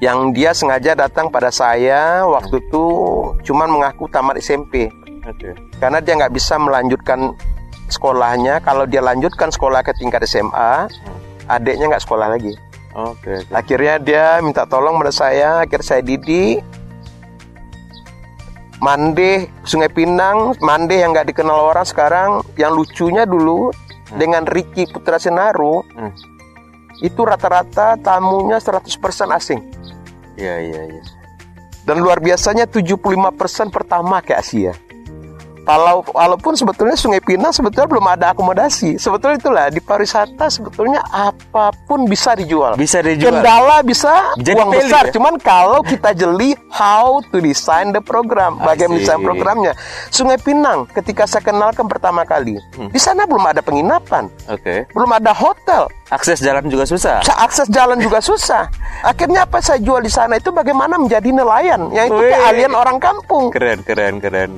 [0.00, 2.84] yang dia sengaja datang pada saya waktu itu
[3.42, 4.92] cuman mengaku tamat SMP
[5.24, 5.56] Oke.
[5.80, 7.32] karena dia nggak bisa melanjutkan
[7.88, 8.62] sekolahnya.
[8.62, 10.90] Kalau dia lanjutkan sekolah ke tingkat SMA,
[11.46, 12.54] adiknya nggak sekolah lagi.
[12.96, 13.44] Oke.
[13.44, 13.52] oke.
[13.52, 16.64] Akhirnya dia minta tolong pada saya, akhirnya saya didik.
[18.76, 23.72] Mande, Sungai Pinang, Mande yang nggak dikenal orang sekarang, yang lucunya dulu
[24.20, 26.12] dengan Ricky Putra Senaru, Hmm.
[27.00, 29.64] itu rata-rata tamunya 100% asing.
[30.36, 31.02] Ya, ya, ya.
[31.88, 34.76] Dan luar biasanya 75% pertama ke Asia.
[35.66, 38.96] Kalau walaupun sebetulnya Sungai Pinang sebetulnya belum ada akomodasi.
[38.96, 42.78] Sebetulnya itulah di pariwisata sebetulnya apa pun bisa dijual.
[42.78, 43.34] Bisa dijual.
[43.34, 45.04] Kendala bisa Jadi uang besar.
[45.04, 45.12] ya?
[45.12, 49.74] Cuman kalau kita jeli how to design the program, bagaimana desain programnya.
[50.08, 52.86] Sungai Pinang ketika saya kenalkan pertama kali, Hmm.
[52.88, 54.86] di sana belum ada penginapan, Oke.
[54.94, 55.90] belum ada hotel.
[56.06, 57.18] Akses jalan juga susah.
[57.20, 58.70] Sa- akses jalan juga susah.
[59.02, 62.30] Akhirnya apa saya jual di sana itu bagaimana menjadi nelayan, yaitu Wih.
[62.30, 63.50] keahlian orang kampung.
[63.50, 64.54] Keren, keren, keren.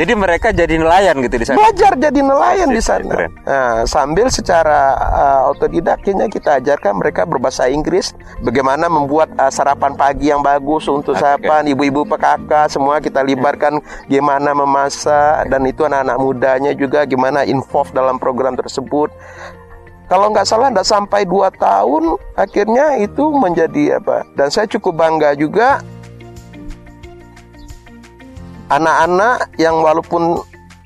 [0.00, 1.60] Jadi mereka jadi nelayan gitu di sana.
[1.60, 3.04] Belajar jadi nelayan di sana.
[3.04, 3.36] keren.
[3.44, 9.92] Nah, sambil secara uh, otodidak akhirnya kita ajarkan mereka berbahasa Inggris, bagaimana membuat uh, sarapan
[9.92, 11.20] pagi yang bagus untuk Oke.
[11.20, 13.76] sarapan ibu-ibu PKK semua kita libatkan
[14.08, 19.12] gimana memasak dan itu anak-anak mudanya juga gimana involve dalam program tersebut.
[20.08, 24.24] Kalau nggak salah nggak sampai 2 tahun akhirnya itu menjadi apa?
[24.32, 25.84] Dan saya cukup bangga juga
[28.70, 30.38] anak-anak yang walaupun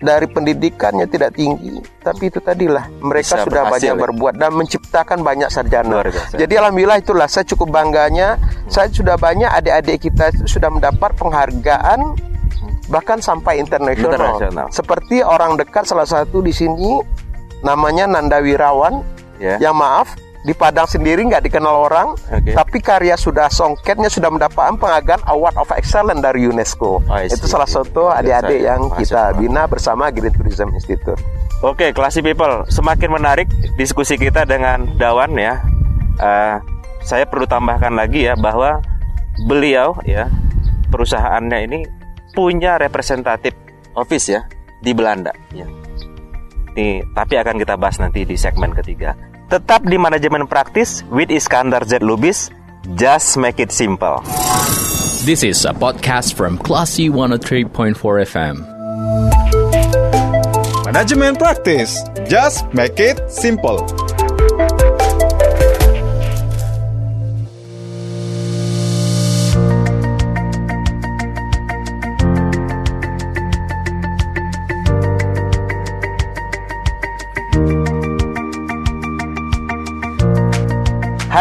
[0.04, 4.00] dari pendidikannya tidak tinggi, tapi itu tadilah mereka Bisa sudah banyak ya?
[4.04, 6.04] berbuat dan menciptakan banyak sarjana.
[6.36, 8.36] Jadi alhamdulillah itulah saya cukup bangganya.
[8.68, 12.20] Saya sudah banyak adik-adik kita sudah mendapat penghargaan
[12.92, 14.12] bahkan sampai internasional.
[14.12, 14.66] Internasional.
[14.68, 17.00] Seperti orang dekat salah satu di sini
[17.64, 19.00] namanya Nanda Wirawan
[19.34, 19.58] Ya.
[19.58, 20.14] yang maaf
[20.44, 22.52] di Padang sendiri nggak dikenal orang, Oke.
[22.52, 27.00] tapi karya sudah songketnya sudah mendapatkan penghargaan Award of Excellence dari UNESCO.
[27.00, 27.32] See.
[27.32, 28.76] Itu salah satu adik-adik ya.
[28.76, 31.16] yang Masuk, kita bina bersama Green Tourism Institute.
[31.64, 33.48] Oke, classy people, semakin menarik
[33.80, 35.64] diskusi kita dengan Dawan ya.
[36.20, 36.56] Eh,
[37.00, 38.84] saya perlu tambahkan lagi ya bahwa
[39.48, 40.28] beliau ya
[40.92, 41.80] perusahaannya ini
[42.36, 43.56] punya representatif
[43.96, 44.44] office ya
[44.84, 45.64] di Belanda ya.
[47.16, 49.33] Tapi akan kita bahas nanti di segmen ketiga.
[49.44, 52.48] Tetap di manajemen praktis with Iskandar Z Lubis.
[52.96, 54.24] Just make it simple.
[55.24, 58.56] This is a podcast from Classy 103.4 FM.
[60.84, 61.96] Manajemen praktis.
[62.28, 63.84] Just make it simple.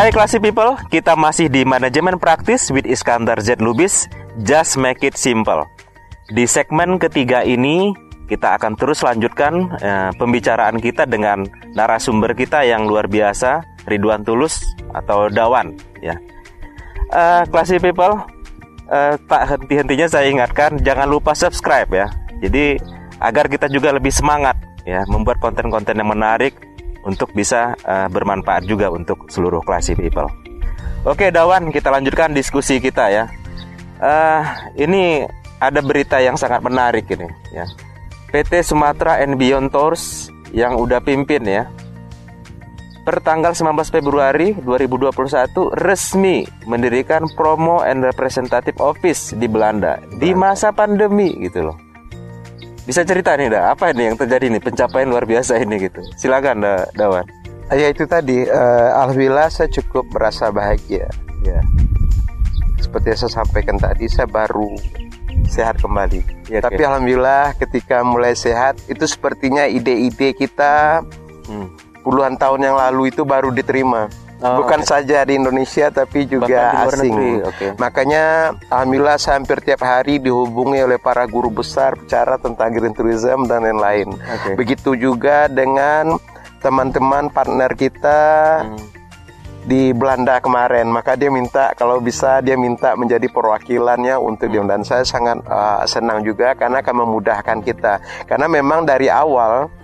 [0.04, 4.12] Hai classy people, kita masih di manajemen praktis with Iskandar Z Lubis.
[4.44, 5.63] Just make it simple.
[6.28, 7.96] Di segmen ketiga ini
[8.28, 14.60] kita akan terus lanjutkan eh, pembicaraan kita dengan narasumber kita yang luar biasa, Ridwan Tulus
[14.92, 15.72] atau Dawan.
[16.04, 16.20] Ya,
[17.08, 18.28] Eh, classy people,
[18.92, 22.12] eh, tak henti-hentinya saya ingatkan jangan lupa subscribe ya.
[22.44, 22.76] Jadi
[23.24, 26.60] agar kita juga lebih semangat ya membuat konten-konten yang menarik
[27.04, 30.28] untuk bisa eh, bermanfaat juga untuk seluruh classy people.
[31.04, 33.28] Oke Dawan, kita lanjutkan diskusi kita ya.
[34.00, 34.44] Eh,
[34.80, 35.28] ini
[35.60, 37.68] ada berita yang sangat menarik ini ya.
[38.32, 41.68] PT Sumatera and Beyond Tours yang udah pimpin ya.
[43.04, 50.72] Per tanggal 19 Februari 2021 resmi mendirikan Promo and Representative Office di Belanda di masa
[50.72, 51.82] pandemi gitu loh.
[52.84, 56.03] Bisa cerita nih, Da, apa ini yang terjadi nih pencapaian luar biasa ini gitu.
[56.19, 57.23] Silakan, Da, Dawan.
[57.71, 61.07] Ya itu tadi, eh, alhamdulillah saya cukup merasa bahagia.
[61.41, 61.63] Ya.
[62.77, 64.75] Seperti yang saya sampaikan tadi, saya baru
[65.47, 66.51] sehat kembali.
[66.51, 66.86] Ya, Tapi oke.
[66.86, 71.01] alhamdulillah ketika mulai sehat, itu sepertinya ide-ide kita
[71.47, 71.67] Hmm.
[72.03, 74.11] puluhan tahun yang lalu itu baru diterima.
[74.44, 77.39] Oh, bukan saja di Indonesia tapi juga asing.
[77.41, 77.68] oke.
[77.80, 83.48] Makanya alhamdulillah saya hampir tiap hari dihubungi oleh para guru besar bicara tentang green tourism
[83.48, 84.12] dan lain-lain.
[84.12, 84.60] Oke.
[84.60, 86.20] Begitu juga dengan
[86.60, 88.20] teman-teman partner kita
[88.64, 88.80] Hmm.
[89.64, 90.91] di Belanda kemarin.
[90.91, 95.88] Maka dia minta kalau bisa dia minta menjadi perwakilannya untuk dia dan saya sangat uh,
[95.88, 97.94] senang juga karena akan memudahkan kita.
[98.28, 99.82] Karena memang dari awal Hmm.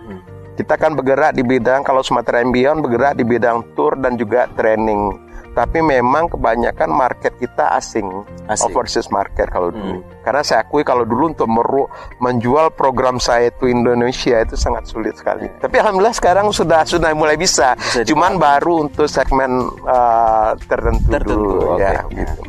[0.59, 5.31] Kita kan bergerak di bidang kalau Sumatera Beyond bergerak di bidang tour dan juga training.
[5.55, 8.05] Tapi memang kebanyakan market kita asing,
[8.45, 8.69] Asing.
[8.69, 10.03] overseas market kalau dulu.
[10.03, 10.03] Hmm.
[10.21, 11.87] Karena saya akui kalau dulu untuk meru
[12.21, 15.47] menjual program saya itu Indonesia itu sangat sulit sekali.
[15.57, 17.73] Tapi alhamdulillah sekarang sudah sudah mulai bisa.
[17.79, 21.81] Bisa Cuman baru untuk segmen uh, tertentu, Tertentu, dulu oke.
[21.81, 22.41] ya gitu.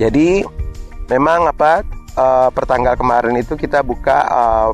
[0.00, 0.28] Jadi
[1.12, 1.84] memang apa
[2.16, 4.70] uh, pertanggal kemarin itu kita buka uh,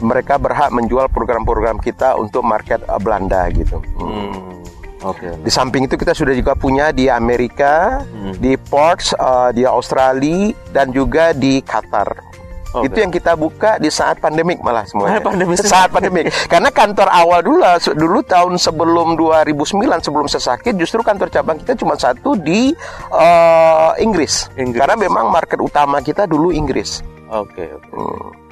[0.00, 3.82] mereka berhak menjual program-program kita untuk market uh, Belanda gitu.
[3.96, 4.62] Hmm.
[4.98, 5.30] Oke.
[5.38, 8.34] Di samping itu kita sudah juga punya di Amerika, Hmm.
[8.34, 12.26] di Ports, uh, di Australia dan juga di Qatar.
[12.68, 12.84] Oke.
[12.84, 15.24] Itu yang kita buka di saat pandemik malah semuanya.
[15.24, 16.28] Pandemik saat pandemik.
[16.46, 21.56] Karena kantor awal dulu se- dulu tahun sebelum 2009 sebelum saya sakit justru kantor cabang
[21.56, 22.76] kita cuma satu di
[23.08, 24.52] uh, Inggris.
[24.54, 24.78] Inggris.
[24.78, 27.00] Karena memang market utama kita dulu Inggris.
[27.30, 27.88] Oke, oke.
[27.88, 28.47] Hmm.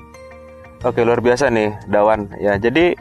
[0.86, 2.30] Oke, luar biasa nih, Dawan.
[2.38, 2.94] Ya, jadi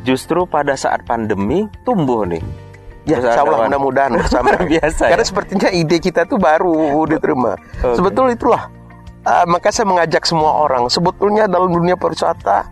[0.00, 2.40] justru pada saat pandemi tumbuh nih.
[3.04, 4.48] Ya, insya Allah mudah-mudahan bersama.
[4.56, 5.28] Luar biasa Karena ya.
[5.28, 7.58] sepertinya ide kita tuh baru diterima.
[7.84, 8.00] Oke.
[8.00, 8.72] Sebetul itulah.
[9.28, 10.88] Ah, maka saya mengajak semua orang.
[10.88, 12.64] Sebetulnya dalam dunia pariwisata,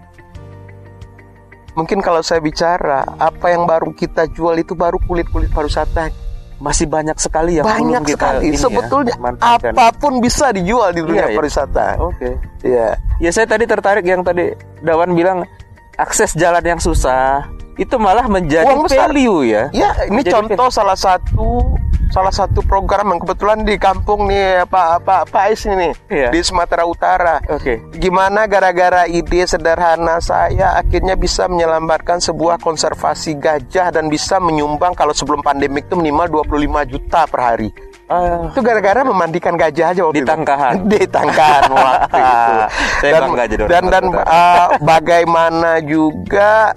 [1.76, 6.29] mungkin kalau saya bicara apa yang baru kita jual itu baru kulit-kulit pariwisata.
[6.60, 8.44] Masih banyak sekali yang Banyak belum kita sekali.
[8.44, 9.72] ini ya, Sebetulnya manfaatkan.
[9.72, 11.36] apa pun bisa dijual di dunia Iya, iya.
[11.40, 11.86] pariwisata.
[11.98, 12.28] Oke.
[12.60, 12.88] Ya.
[13.16, 15.48] Ya saya tadi tertarik yang tadi Dawan bilang
[15.94, 19.08] akses jalan yang susah itu malah menjadi Uang besar.
[19.08, 19.72] value ya.
[19.72, 21.79] Ya, ini Menjadi contoh salah satu
[22.10, 26.34] salah satu program yang kebetulan di kampung nih Pak Pak Pak Ais ini Iya.
[26.34, 27.38] di Sumatera Utara.
[27.46, 27.78] Oke.
[27.96, 35.14] Gimana gara-gara ide sederhana saya akhirnya bisa menyelamatkan sebuah konservasi gajah dan bisa menyumbang kalau
[35.14, 37.70] sebelum pandemik itu minimal 25 juta per hari.
[38.10, 40.26] Ah, Itu gara-gara memandikan gajah aja waktu Di.
[40.26, 40.74] Tangkahan.
[40.90, 42.52] Di Tangkahan waktu itu.
[43.00, 43.30] Saya dan,
[43.70, 46.74] dan dan uh, bagaimana juga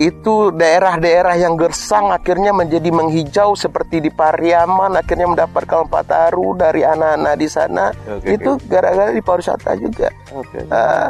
[0.00, 7.36] itu daerah-daerah yang gersang akhirnya menjadi menghijau seperti di Pariaman akhirnya mendapatkan pataru dari anak-anak
[7.36, 7.92] di sana.
[8.08, 10.08] Oke, itu gara-gara di pariwisata juga.
[10.32, 10.64] Oke.
[10.64, 11.08] Eh,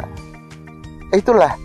[1.15, 1.55] itulah.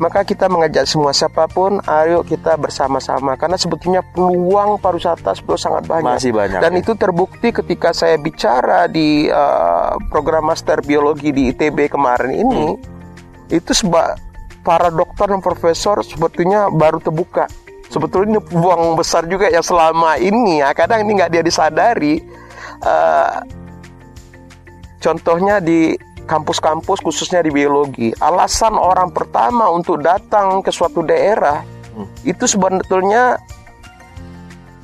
[0.00, 3.36] Maka kita mengajak semua siapa pun ayo kita bersama-sama.
[3.36, 6.08] Karena sebetulnya peluang pariwisata sebetulnya sangat banyak.
[6.08, 6.80] Masih banyak, dan ya.
[6.80, 12.64] itu terbukti ketika saya bicara di eh, program master biologi di ITB kemarin ini.
[12.72, 12.92] Hmm.
[13.52, 14.16] itu seba
[14.64, 17.44] para dokter dan profesor sebetulnya baru terbuka
[17.92, 22.24] sebetulnya ini peluang besar juga yang selama ini ya kadang ini nggak dia disadari
[22.84, 23.38] Eh,
[25.00, 32.10] contohnya di kampus-kampus khususnya di biologi alasan orang pertama untuk datang ke suatu daerah Hmm.
[32.26, 33.38] itu sebetulnya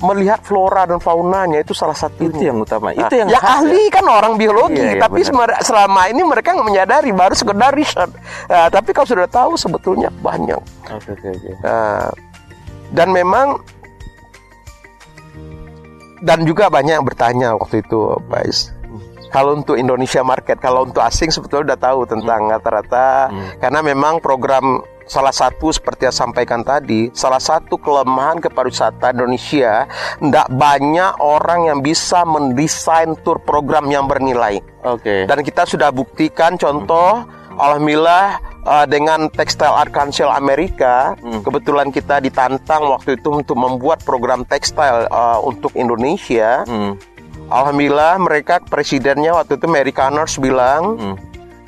[0.01, 2.89] melihat flora dan faunanya itu salah satu Itu yang utama.
[2.89, 5.29] Itu Nah, yang ya ahli kan orang biologi, Iya, iya, tapi benar.
[5.29, 8.09] semer- selama ini mereka nggak menyadari baru sekedar riset.
[8.45, 10.57] Nah, tapi kalau sudah tahu sebetulnya banyak.
[10.89, 11.51] Oke, oke, oke.
[11.61, 12.09] Nah,
[12.91, 13.61] dan memang
[16.21, 18.69] dan juga banyak yang bertanya waktu itu, Is.
[19.31, 24.83] Kalau untuk Indonesia market, kalau untuk asing sebetulnya udah tahu tentang rata-rata karena memang program
[25.11, 29.83] salah satu seperti yang sampaikan tadi, salah satu kelemahan kepariwisata Indonesia,
[30.23, 34.63] tidak banyak orang yang bisa mendesain tour program yang bernilai.
[34.87, 35.27] Oke.
[35.27, 37.27] Dan kita sudah buktikan contoh
[37.59, 41.43] Alhamdulillah uh, dengan Textile Art Council Amerika Hmm.
[41.43, 46.63] kebetulan kita ditantang waktu itu untuk membuat program tekstil uh, untuk Indonesia.
[46.63, 46.95] Hmm.
[47.51, 51.15] Alhamdulillah mereka presidennya waktu itu Mary Connors bilang Hmm.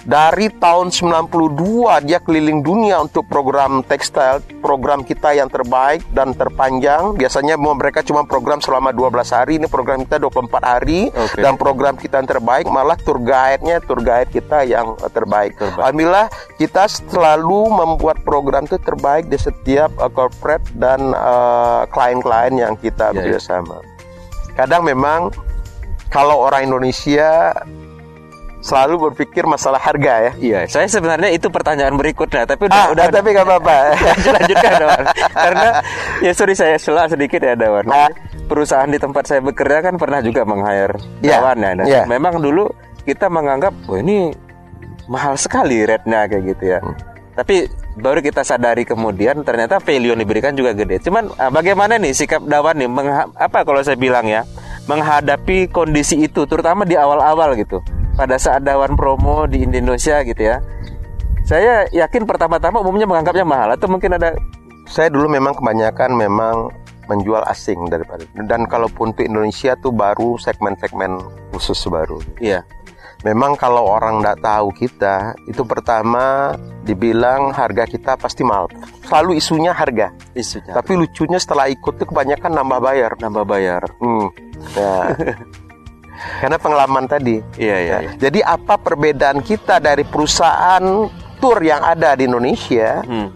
[0.03, 7.15] Dari tahun 92 dia keliling dunia untuk program tekstil, program kita yang terbaik dan terpanjang.
[7.15, 11.39] Biasanya mereka cuma program selama 12 hari, ini program kita 24 hari Oke.
[11.39, 15.55] dan program kita yang terbaik malah tour guide-nya tour guide kita yang eh, terbaik.
[15.55, 15.79] Terbaik.
[15.79, 16.27] Alhamdulillah
[16.59, 23.11] kita selalu membuat program itu terbaik di setiap eh, corporate dan eh, klien-klien yang kita
[23.11, 23.15] Ya, ya.
[23.19, 23.77] bekerjasama.
[24.53, 25.31] Kadang memang
[26.13, 27.55] kalau orang Indonesia
[28.63, 30.31] selalu berpikir masalah harga ya.
[30.39, 33.75] Iya, saya sebenarnya itu pertanyaan berikutnya, tapi udah Ah, udah tapi nggak apa-apa.
[34.39, 35.03] lanjutkan Dawan.
[35.29, 35.69] Karena
[36.23, 37.83] ya sorry saya sela sedikit ya Dawan.
[37.87, 38.07] Ah.
[38.43, 41.71] Perusahaan di tempat saya bekerja kan pernah juga meng-hire Iya, Dawan ya.
[41.75, 42.01] Dan iya.
[42.07, 42.71] Memang dulu
[43.03, 44.31] kita menganggap, oh ini
[45.05, 46.79] mahal sekali rate-nya kayak gitu ya.
[46.79, 46.95] Hmm.
[47.33, 51.03] Tapi baru kita sadari kemudian ternyata value yang diberikan juga gede.
[51.03, 54.47] Cuman ah, bagaimana nih sikap Dawan nih mengha- apa kalau saya bilang ya
[54.85, 57.83] menghadapi kondisi itu terutama di awal-awal gitu.
[58.13, 60.61] Pada saat Dawan promo di Indonesia gitu ya.
[61.43, 64.31] Saya yakin pertama-tama umumnya menganggapnya mahal atau mungkin ada
[64.87, 66.71] Saya dulu memang kebanyakan memang
[67.07, 71.19] menjual asing daripada dan kalaupun untuk Indonesia tuh baru segmen-segmen
[71.51, 72.19] khusus baru.
[72.39, 72.63] iya.
[73.23, 75.15] Memang kalau orang tidak tahu kita,
[75.47, 76.51] itu pertama
[76.83, 78.67] dibilang harga kita pasti mahal.
[79.07, 80.11] Selalu isunya harga.
[80.35, 80.75] Isunya.
[80.75, 83.15] Tapi lucunya setelah ikut tuh kebanyakan nambah bayar.
[83.23, 83.87] nambah bayar.
[84.03, 84.27] Hmm.
[84.75, 85.15] Ya.
[86.41, 87.39] Karena pengalaman tadi.
[87.55, 87.91] Iya iya.
[87.91, 87.97] Ya.
[88.07, 88.11] iya.
[88.19, 90.83] Jadi apa perbedaan kita dari perusahaan
[91.39, 93.03] tour yang ada di Indonesia?
[93.03, 93.29] Hmm.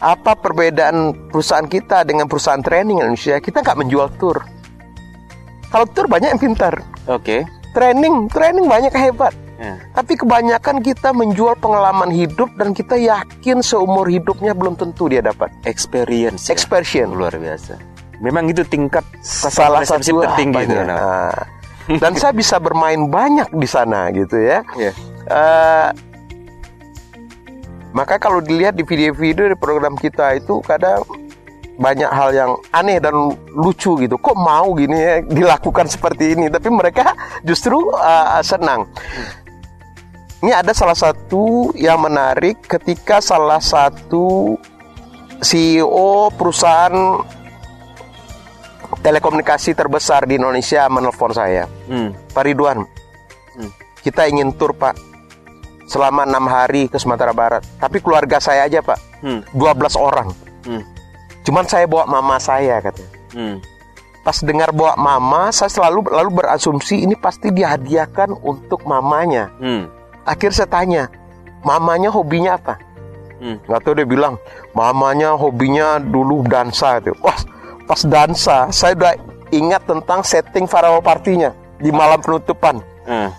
[0.00, 3.36] Apa perbedaan perusahaan kita dengan perusahaan training Indonesia?
[3.36, 4.40] Kita nggak menjual tour.
[5.70, 6.74] Kalau tour banyak yang pintar.
[7.06, 7.44] Oke.
[7.70, 9.34] Training, training banyak yang hebat.
[9.60, 9.76] Ya.
[9.92, 15.52] Tapi kebanyakan kita menjual pengalaman hidup dan kita yakin seumur hidupnya belum tentu dia dapat.
[15.68, 16.48] Experience.
[16.48, 16.56] ya.
[16.56, 17.12] Experience.
[17.12, 17.76] luar biasa.
[18.24, 20.80] Memang itu tingkat Salah satu tertinggi itu.
[20.80, 21.59] Nah.
[21.98, 24.62] Dan saya bisa bermain banyak di sana gitu ya.
[24.78, 24.92] Iya.
[25.26, 25.88] Eh,
[27.90, 31.02] maka kalau dilihat di video-video di program kita itu kadang
[31.80, 34.14] banyak hal yang aneh dan lucu gitu.
[34.20, 36.46] Kok mau gini ya dilakukan seperti ini?
[36.46, 38.86] Tapi mereka justru eh, senang.
[40.40, 44.56] Ini ada salah satu yang menarik ketika salah satu
[45.40, 47.20] CEO perusahaan
[49.00, 51.64] telekomunikasi terbesar di Indonesia menelpon saya.
[51.88, 52.12] Hmm.
[52.32, 52.84] Pak Ridwan,
[54.00, 54.96] kita ingin tur Pak
[55.90, 57.66] selama enam hari ke Sumatera Barat.
[57.80, 59.44] Tapi keluarga saya aja Pak, Hmm.
[59.52, 60.32] 12 orang.
[60.64, 60.80] Hmm.
[61.44, 63.12] Cuman saya bawa mama saya katanya.
[63.36, 63.56] Hmm.
[64.20, 69.48] Pas dengar bawa mama, saya selalu lalu berasumsi ini pasti dihadiahkan untuk mamanya.
[69.60, 69.88] Hmm.
[70.28, 71.08] Akhir saya tanya,
[71.64, 72.76] mamanya hobinya apa?
[73.40, 73.56] Hmm.
[73.64, 74.36] Nggak tahu dia bilang,
[74.76, 77.16] mamanya hobinya dulu dansa itu.
[77.24, 77.40] Wah,
[77.90, 79.18] pas dansa, saya udah
[79.50, 81.50] ingat tentang setting Farewell Partinya
[81.82, 82.78] di malam penutupan.
[83.02, 83.34] Hmm.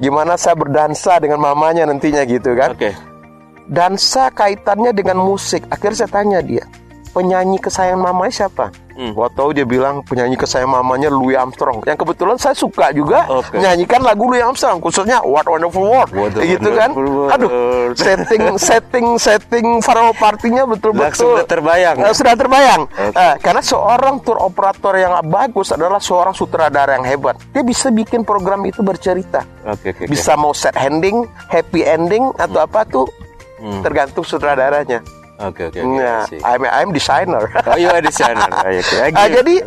[0.00, 2.72] Gimana saya berdansa dengan mamanya nantinya gitu kan.
[2.72, 2.96] Oke.
[3.68, 5.68] Dansa kaitannya dengan musik.
[5.68, 6.64] Akhirnya saya tanya dia,
[7.12, 8.72] penyanyi kesayangan mamanya siapa?
[9.00, 9.16] Hmm.
[9.16, 11.80] Tahu dia bilang penyanyi kesayangan mamanya Louis Armstrong.
[11.88, 13.56] Yang kebetulan saya suka juga Oke.
[13.56, 16.12] menyanyikan lagu Louis Armstrong, khususnya What Wonderful World.
[16.12, 16.92] What gitu kan.
[16.92, 17.32] World.
[17.32, 17.48] Aduh,
[17.96, 21.96] setting setting setting farewell partinya betul-betul udah terbayang.
[22.04, 22.84] Eh, sudah terbayang.
[22.84, 23.16] Oke.
[23.16, 27.40] Eh, karena seorang tour operator yang bagus adalah seorang sutradara yang hebat.
[27.56, 29.48] Dia bisa bikin program itu bercerita.
[29.64, 29.96] Oke.
[29.96, 30.04] oke.
[30.12, 33.08] Bisa mau set ending, happy ending atau apa tuh
[33.60, 33.84] Hmm.
[33.84, 35.04] tergantung sutradaranya.
[35.40, 35.96] Oke, oke, oke.
[35.96, 36.40] Nah, I see.
[36.44, 37.48] I'm I'm designer.
[37.64, 38.50] Oh, you are designer.
[38.60, 39.64] I Ah, jadi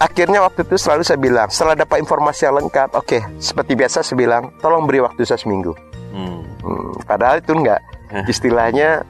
[0.00, 4.16] akhirnya waktu itu selalu saya bilang setelah dapat informasi yang lengkap, oke seperti biasa saya
[4.16, 5.76] bilang tolong beri waktu saya seminggu.
[6.10, 6.40] Hmm.
[6.64, 7.80] Hmm, padahal itu enggak.
[8.26, 9.04] Istilahnya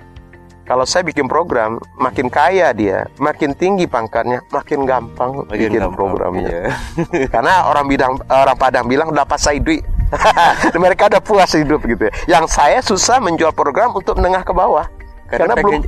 [0.69, 5.95] kalau saya bikin program, makin kaya dia, makin tinggi pangkatnya, makin gampang Makin bikin gampang,
[5.95, 6.47] programnya.
[6.47, 6.63] iya.
[7.35, 9.83] Karena orang bidang orang Padang bilang udah pas saya duit.
[10.83, 12.09] Mereka udah puas hidup gitu.
[12.09, 12.39] ya.
[12.39, 14.87] Yang saya susah menjual program untuk menengah ke bawah.
[15.31, 15.87] Karena, pengen,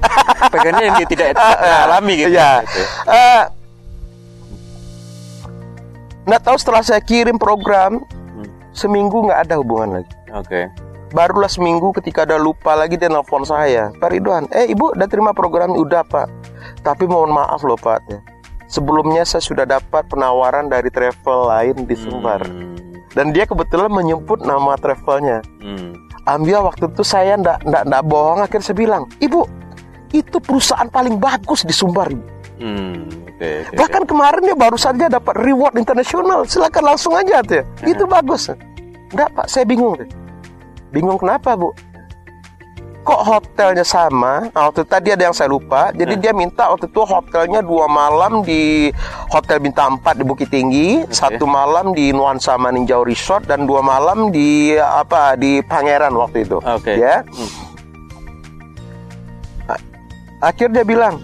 [0.54, 1.26] pengennya yang dia tidak
[1.90, 2.30] alami gitu.
[3.10, 3.42] Eh,
[6.22, 7.98] nggak tahu setelah saya kirim program
[8.32, 8.46] Hmm.
[8.70, 10.14] seminggu nggak ada hubungan lagi.
[10.32, 10.70] Oke.
[11.12, 15.36] Barulah seminggu ketika ada lupa lagi dia nelfon saya, Pak Ridwan, eh ibu udah terima
[15.36, 16.24] program udah pak,
[16.80, 18.00] tapi mohon maaf loh pak,
[18.64, 22.71] sebelumnya saya sudah dapat penawaran dari travel lain di Sumbar, Hmm.
[23.12, 25.44] Dan dia kebetulan menyebut nama travelnya.
[25.60, 25.96] Hmm.
[26.24, 29.42] Ambil waktu itu saya ndak ndak ndak bohong, akhirnya saya bilang, ibu
[30.12, 32.08] itu perusahaan paling bagus di Sumbar.
[32.12, 32.24] Ibu.
[32.62, 33.10] Hmm.
[33.32, 36.46] Oke, oke, Bahkan kemarin dia baru saja dapat reward internasional.
[36.46, 37.66] Silakan langsung aja tuh.
[37.82, 38.54] Itu bagus.
[39.10, 39.98] Enggak pak, saya bingung.
[39.98, 40.06] deh.
[40.94, 41.74] Bingung kenapa bu?
[43.02, 44.46] Kok hotelnya sama?
[44.48, 45.90] Nah, waktu tadi ada yang saya lupa.
[45.90, 48.94] Jadi dia minta waktu itu hotelnya dua malam di
[49.26, 54.30] Hotel Bintang 4 di Bukit Tinggi, satu malam di Nuansa Maninjau Resort dan dua malam
[54.30, 56.62] di apa di Pangeran waktu itu.
[56.62, 56.94] Oke.
[56.94, 57.26] Ya.
[59.66, 59.82] A-
[60.40, 61.14] Akhirnya dia bilang,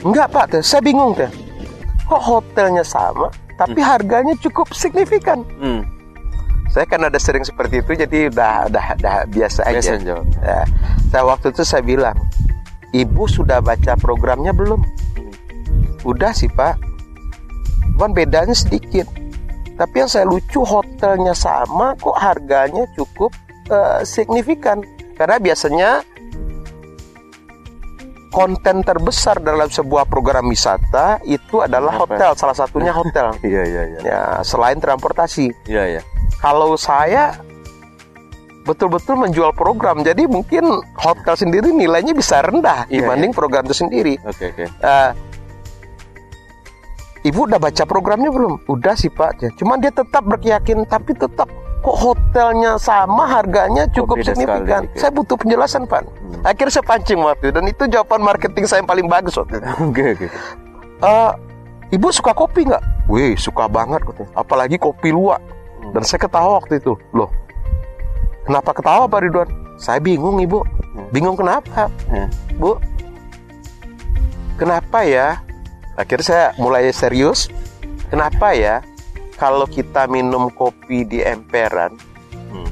[0.00, 1.28] enggak pak, teh, saya bingung teh.
[2.04, 5.40] Kok hotelnya sama, tapi harganya cukup signifikan.
[5.56, 5.88] Hmm.
[6.74, 9.94] Saya kan ada sering seperti itu, jadi udah udah, udah biasa aja.
[9.94, 10.26] Biasa.
[10.42, 10.66] Ya.
[11.06, 12.18] Saya waktu itu saya bilang,
[12.90, 14.82] ibu sudah baca programnya belum?
[16.02, 16.74] Udah sih pak.
[17.94, 19.06] Cuman bedanya sedikit.
[19.78, 23.30] Tapi yang saya lucu hotelnya sama, kok harganya cukup
[23.70, 24.82] eh, signifikan.
[25.14, 26.02] Karena biasanya
[28.34, 33.30] konten terbesar dalam sebuah program wisata itu adalah hotel, salah satunya hotel.
[33.46, 33.98] Iya, iya, iya.
[34.02, 35.70] ya, selain transportasi.
[35.70, 36.02] Iya, iya.
[36.38, 37.36] Kalau saya
[38.64, 40.00] betul-betul menjual program.
[40.00, 40.64] Jadi mungkin
[40.96, 44.16] hotel sendiri nilainya bisa rendah Iya, dibanding program itu sendiri.
[44.24, 44.64] Oke oke.
[44.66, 45.10] Eh,
[47.24, 48.68] Ibu udah baca programnya belum?
[48.68, 49.40] Udah sih Pak.
[49.40, 51.48] Ya, Cuman dia tetap berkeyakin, tapi tetap
[51.80, 54.84] kok hotelnya sama harganya cukup beda signifikan.
[54.84, 55.00] sekali.
[55.00, 56.04] Saya butuh penjelasan Pak.
[56.44, 59.68] Akhirnya saya pancing waktu dan itu jawaban marketing saya yang paling bagus waktu itu.
[59.88, 60.26] Oke oke.
[61.00, 61.30] Eh,
[61.92, 63.08] ibu suka kopi nggak?
[63.08, 64.28] Wih suka banget katanya.
[64.36, 65.40] Apalagi kopi luwak.
[65.94, 66.98] Dan saya ketawa waktu itu.
[67.14, 67.30] Loh,
[68.42, 69.48] kenapa ketawa Pak Ridwan?
[69.78, 70.66] Saya bingung ibu.
[71.14, 71.86] Bingung kenapa?
[72.10, 72.26] Ya.
[72.58, 72.82] Bu,
[74.58, 75.38] kenapa ya?
[75.94, 77.46] Akhirnya saya mulai serius.
[78.10, 78.82] Kenapa ya?
[79.38, 81.94] Kalau kita minum kopi di emperan,
[82.50, 82.70] Hmm.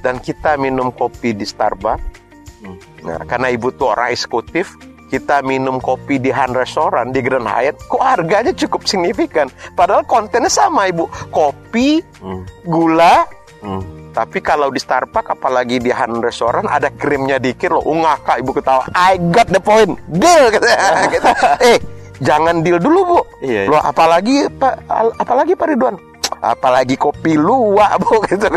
[0.00, 2.00] dan kita minum kopi di Starbucks,
[2.56, 2.80] Hmm.
[3.04, 4.72] Nah, karena ibu tuh orang eksekutif,
[5.06, 9.46] kita minum kopi di Han Restoran di Grand Hyatt, kok harganya cukup signifikan.
[9.72, 12.42] Padahal kontennya sama ibu, kopi, Hmm.
[12.62, 13.22] gula,
[13.62, 14.10] Hmm.
[14.10, 17.82] tapi kalau di Starbucks, apalagi di Han Restoran ada krimnya dikit loh.
[17.82, 20.66] Unga kak ibu ketawa, I got the point, deal gitu.
[21.14, 21.30] Gitu.
[21.62, 21.78] Eh,
[22.18, 23.18] jangan deal dulu bu.
[23.40, 23.70] Iya, iya.
[23.70, 25.96] Loh, apalagi pak, al- apalagi Pak Ridwan.
[26.36, 28.50] Apalagi kopi luwak bu gitu.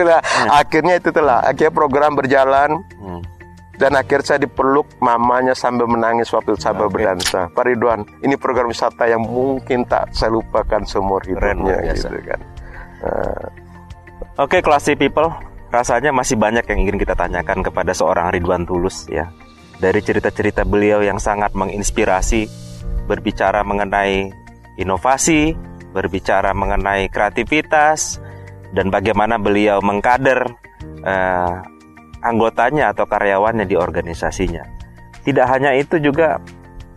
[0.50, 2.82] Akhirnya itu telah, akhirnya program berjalan.
[3.80, 7.00] Dan akhirnya saya dipeluk mamanya sambil menangis waktu sambil Oke.
[7.00, 7.48] berdansa.
[7.48, 12.40] Pak Ridwan, ini program wisata yang mungkin tak saya lupakan seumur hidupnya gitu kan.
[13.00, 13.48] Eh,
[14.36, 15.32] Oke, classy people,
[15.72, 19.32] rasanya masih banyak yang ingin kita tanyakan kepada seorang Ridwan Tulus ya.
[19.80, 22.52] Dari cerita-cerita beliau yang sangat menginspirasi,
[23.08, 24.28] berbicara mengenai
[24.76, 25.56] inovasi,
[25.96, 28.20] berbicara mengenai kreativitas,
[28.76, 30.52] dan bagaimana beliau mengkader
[31.04, 31.79] eh,
[32.24, 34.64] anggotanya atau karyawannya di organisasinya.
[35.24, 36.40] Tidak hanya itu juga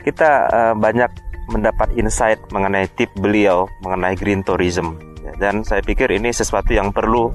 [0.03, 1.11] kita eh, banyak
[1.51, 4.95] mendapat insight mengenai tip beliau mengenai green tourism
[5.39, 7.35] dan saya pikir ini sesuatu yang perlu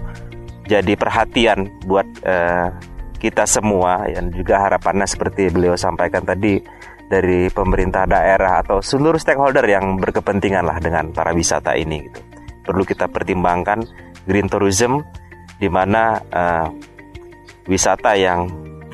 [0.67, 2.69] jadi perhatian buat eh,
[3.17, 6.59] kita semua dan juga harapannya seperti beliau sampaikan tadi
[7.07, 12.19] dari pemerintah daerah atau seluruh stakeholder yang berkepentingan lah dengan para wisata ini gitu.
[12.67, 13.79] Perlu kita pertimbangkan
[14.27, 14.99] green tourism
[15.55, 16.67] di mana eh,
[17.68, 18.47] wisata yang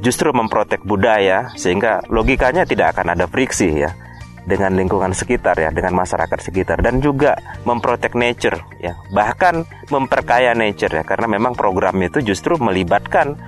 [0.04, 3.96] justru memprotek budaya sehingga logikanya tidak akan ada friksi ya
[4.44, 10.92] dengan lingkungan sekitar ya dengan masyarakat sekitar dan juga memprotek nature ya bahkan memperkaya nature
[10.92, 13.40] ya karena memang programnya itu justru melibatkan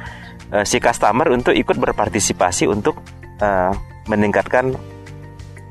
[0.56, 3.04] eh, si customer untuk ikut berpartisipasi untuk
[3.44, 3.72] eh,
[4.08, 4.72] meningkatkan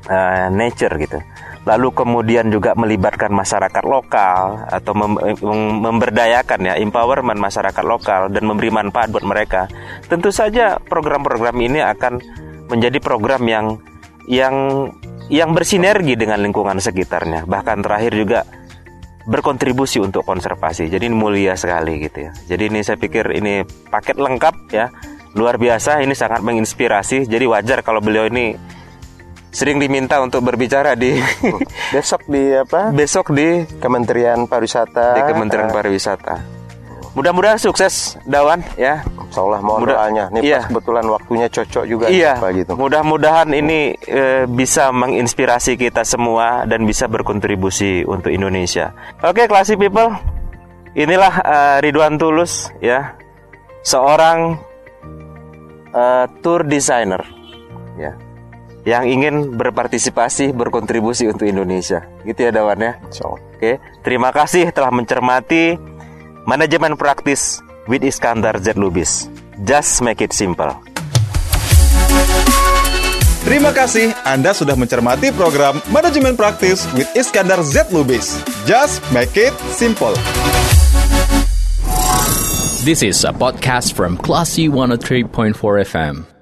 [0.05, 1.17] eh, nature gitu
[1.65, 8.45] lalu kemudian juga melibatkan masyarakat lokal atau mem- mem- memberdayakan ya empowerment masyarakat lokal dan
[8.45, 9.65] memberi manfaat buat mereka.
[10.05, 12.21] Tentu saja program-program ini akan
[12.69, 13.65] menjadi program yang
[14.29, 14.55] yang
[15.29, 17.49] yang bersinergi dengan lingkungan sekitarnya.
[17.49, 18.39] Bahkan terakhir juga
[19.25, 20.85] berkontribusi untuk konservasi.
[20.85, 22.31] Jadi ini mulia sekali gitu ya.
[22.45, 24.93] Jadi ini saya pikir ini paket lengkap ya.
[25.33, 27.25] Luar biasa ini sangat menginspirasi.
[27.25, 28.55] Jadi wajar kalau beliau ini
[29.55, 31.15] sering diminta untuk berbicara di
[31.95, 32.91] besok di apa?
[32.91, 35.15] besok di Kementerian Pariwisata.
[35.15, 36.35] di Kementerian Eh, Pariwisata.
[37.15, 38.99] Mudah-mudahan sukses Dawan ya.
[38.99, 40.23] Insya Allah mohon Mudah- doanya.
[40.29, 40.59] Ini iya.
[40.59, 42.33] pas kebetulan waktunya cocok juga Iya.
[42.51, 42.75] Gitu.
[42.75, 48.91] Mudah-mudahan ini eh, bisa menginspirasi kita semua dan bisa berkontribusi untuk Indonesia.
[49.23, 50.11] Oke, classy people.
[50.91, 53.15] Inilah eh, Ridwan Tulus ya.
[53.81, 54.59] Seorang
[55.89, 57.23] eh, tour designer
[57.95, 58.11] ya.
[58.85, 62.05] Yang ingin berpartisipasi, berkontribusi untuk Indonesia.
[62.21, 63.01] Gitu ya Dawan ya.
[63.25, 65.73] Oke, terima kasih telah mencermati
[66.45, 69.25] manajemen praktis with Iskandar Z Lubis.
[69.65, 70.69] Just make it simple.
[73.45, 78.41] Terima kasih Anda sudah mencermati program Manajemen Praktis with Iskandar Z Lubis.
[78.65, 80.17] Just make it simple.
[82.81, 85.53] This is a podcast from Classy 103.4
[85.85, 86.34] FM.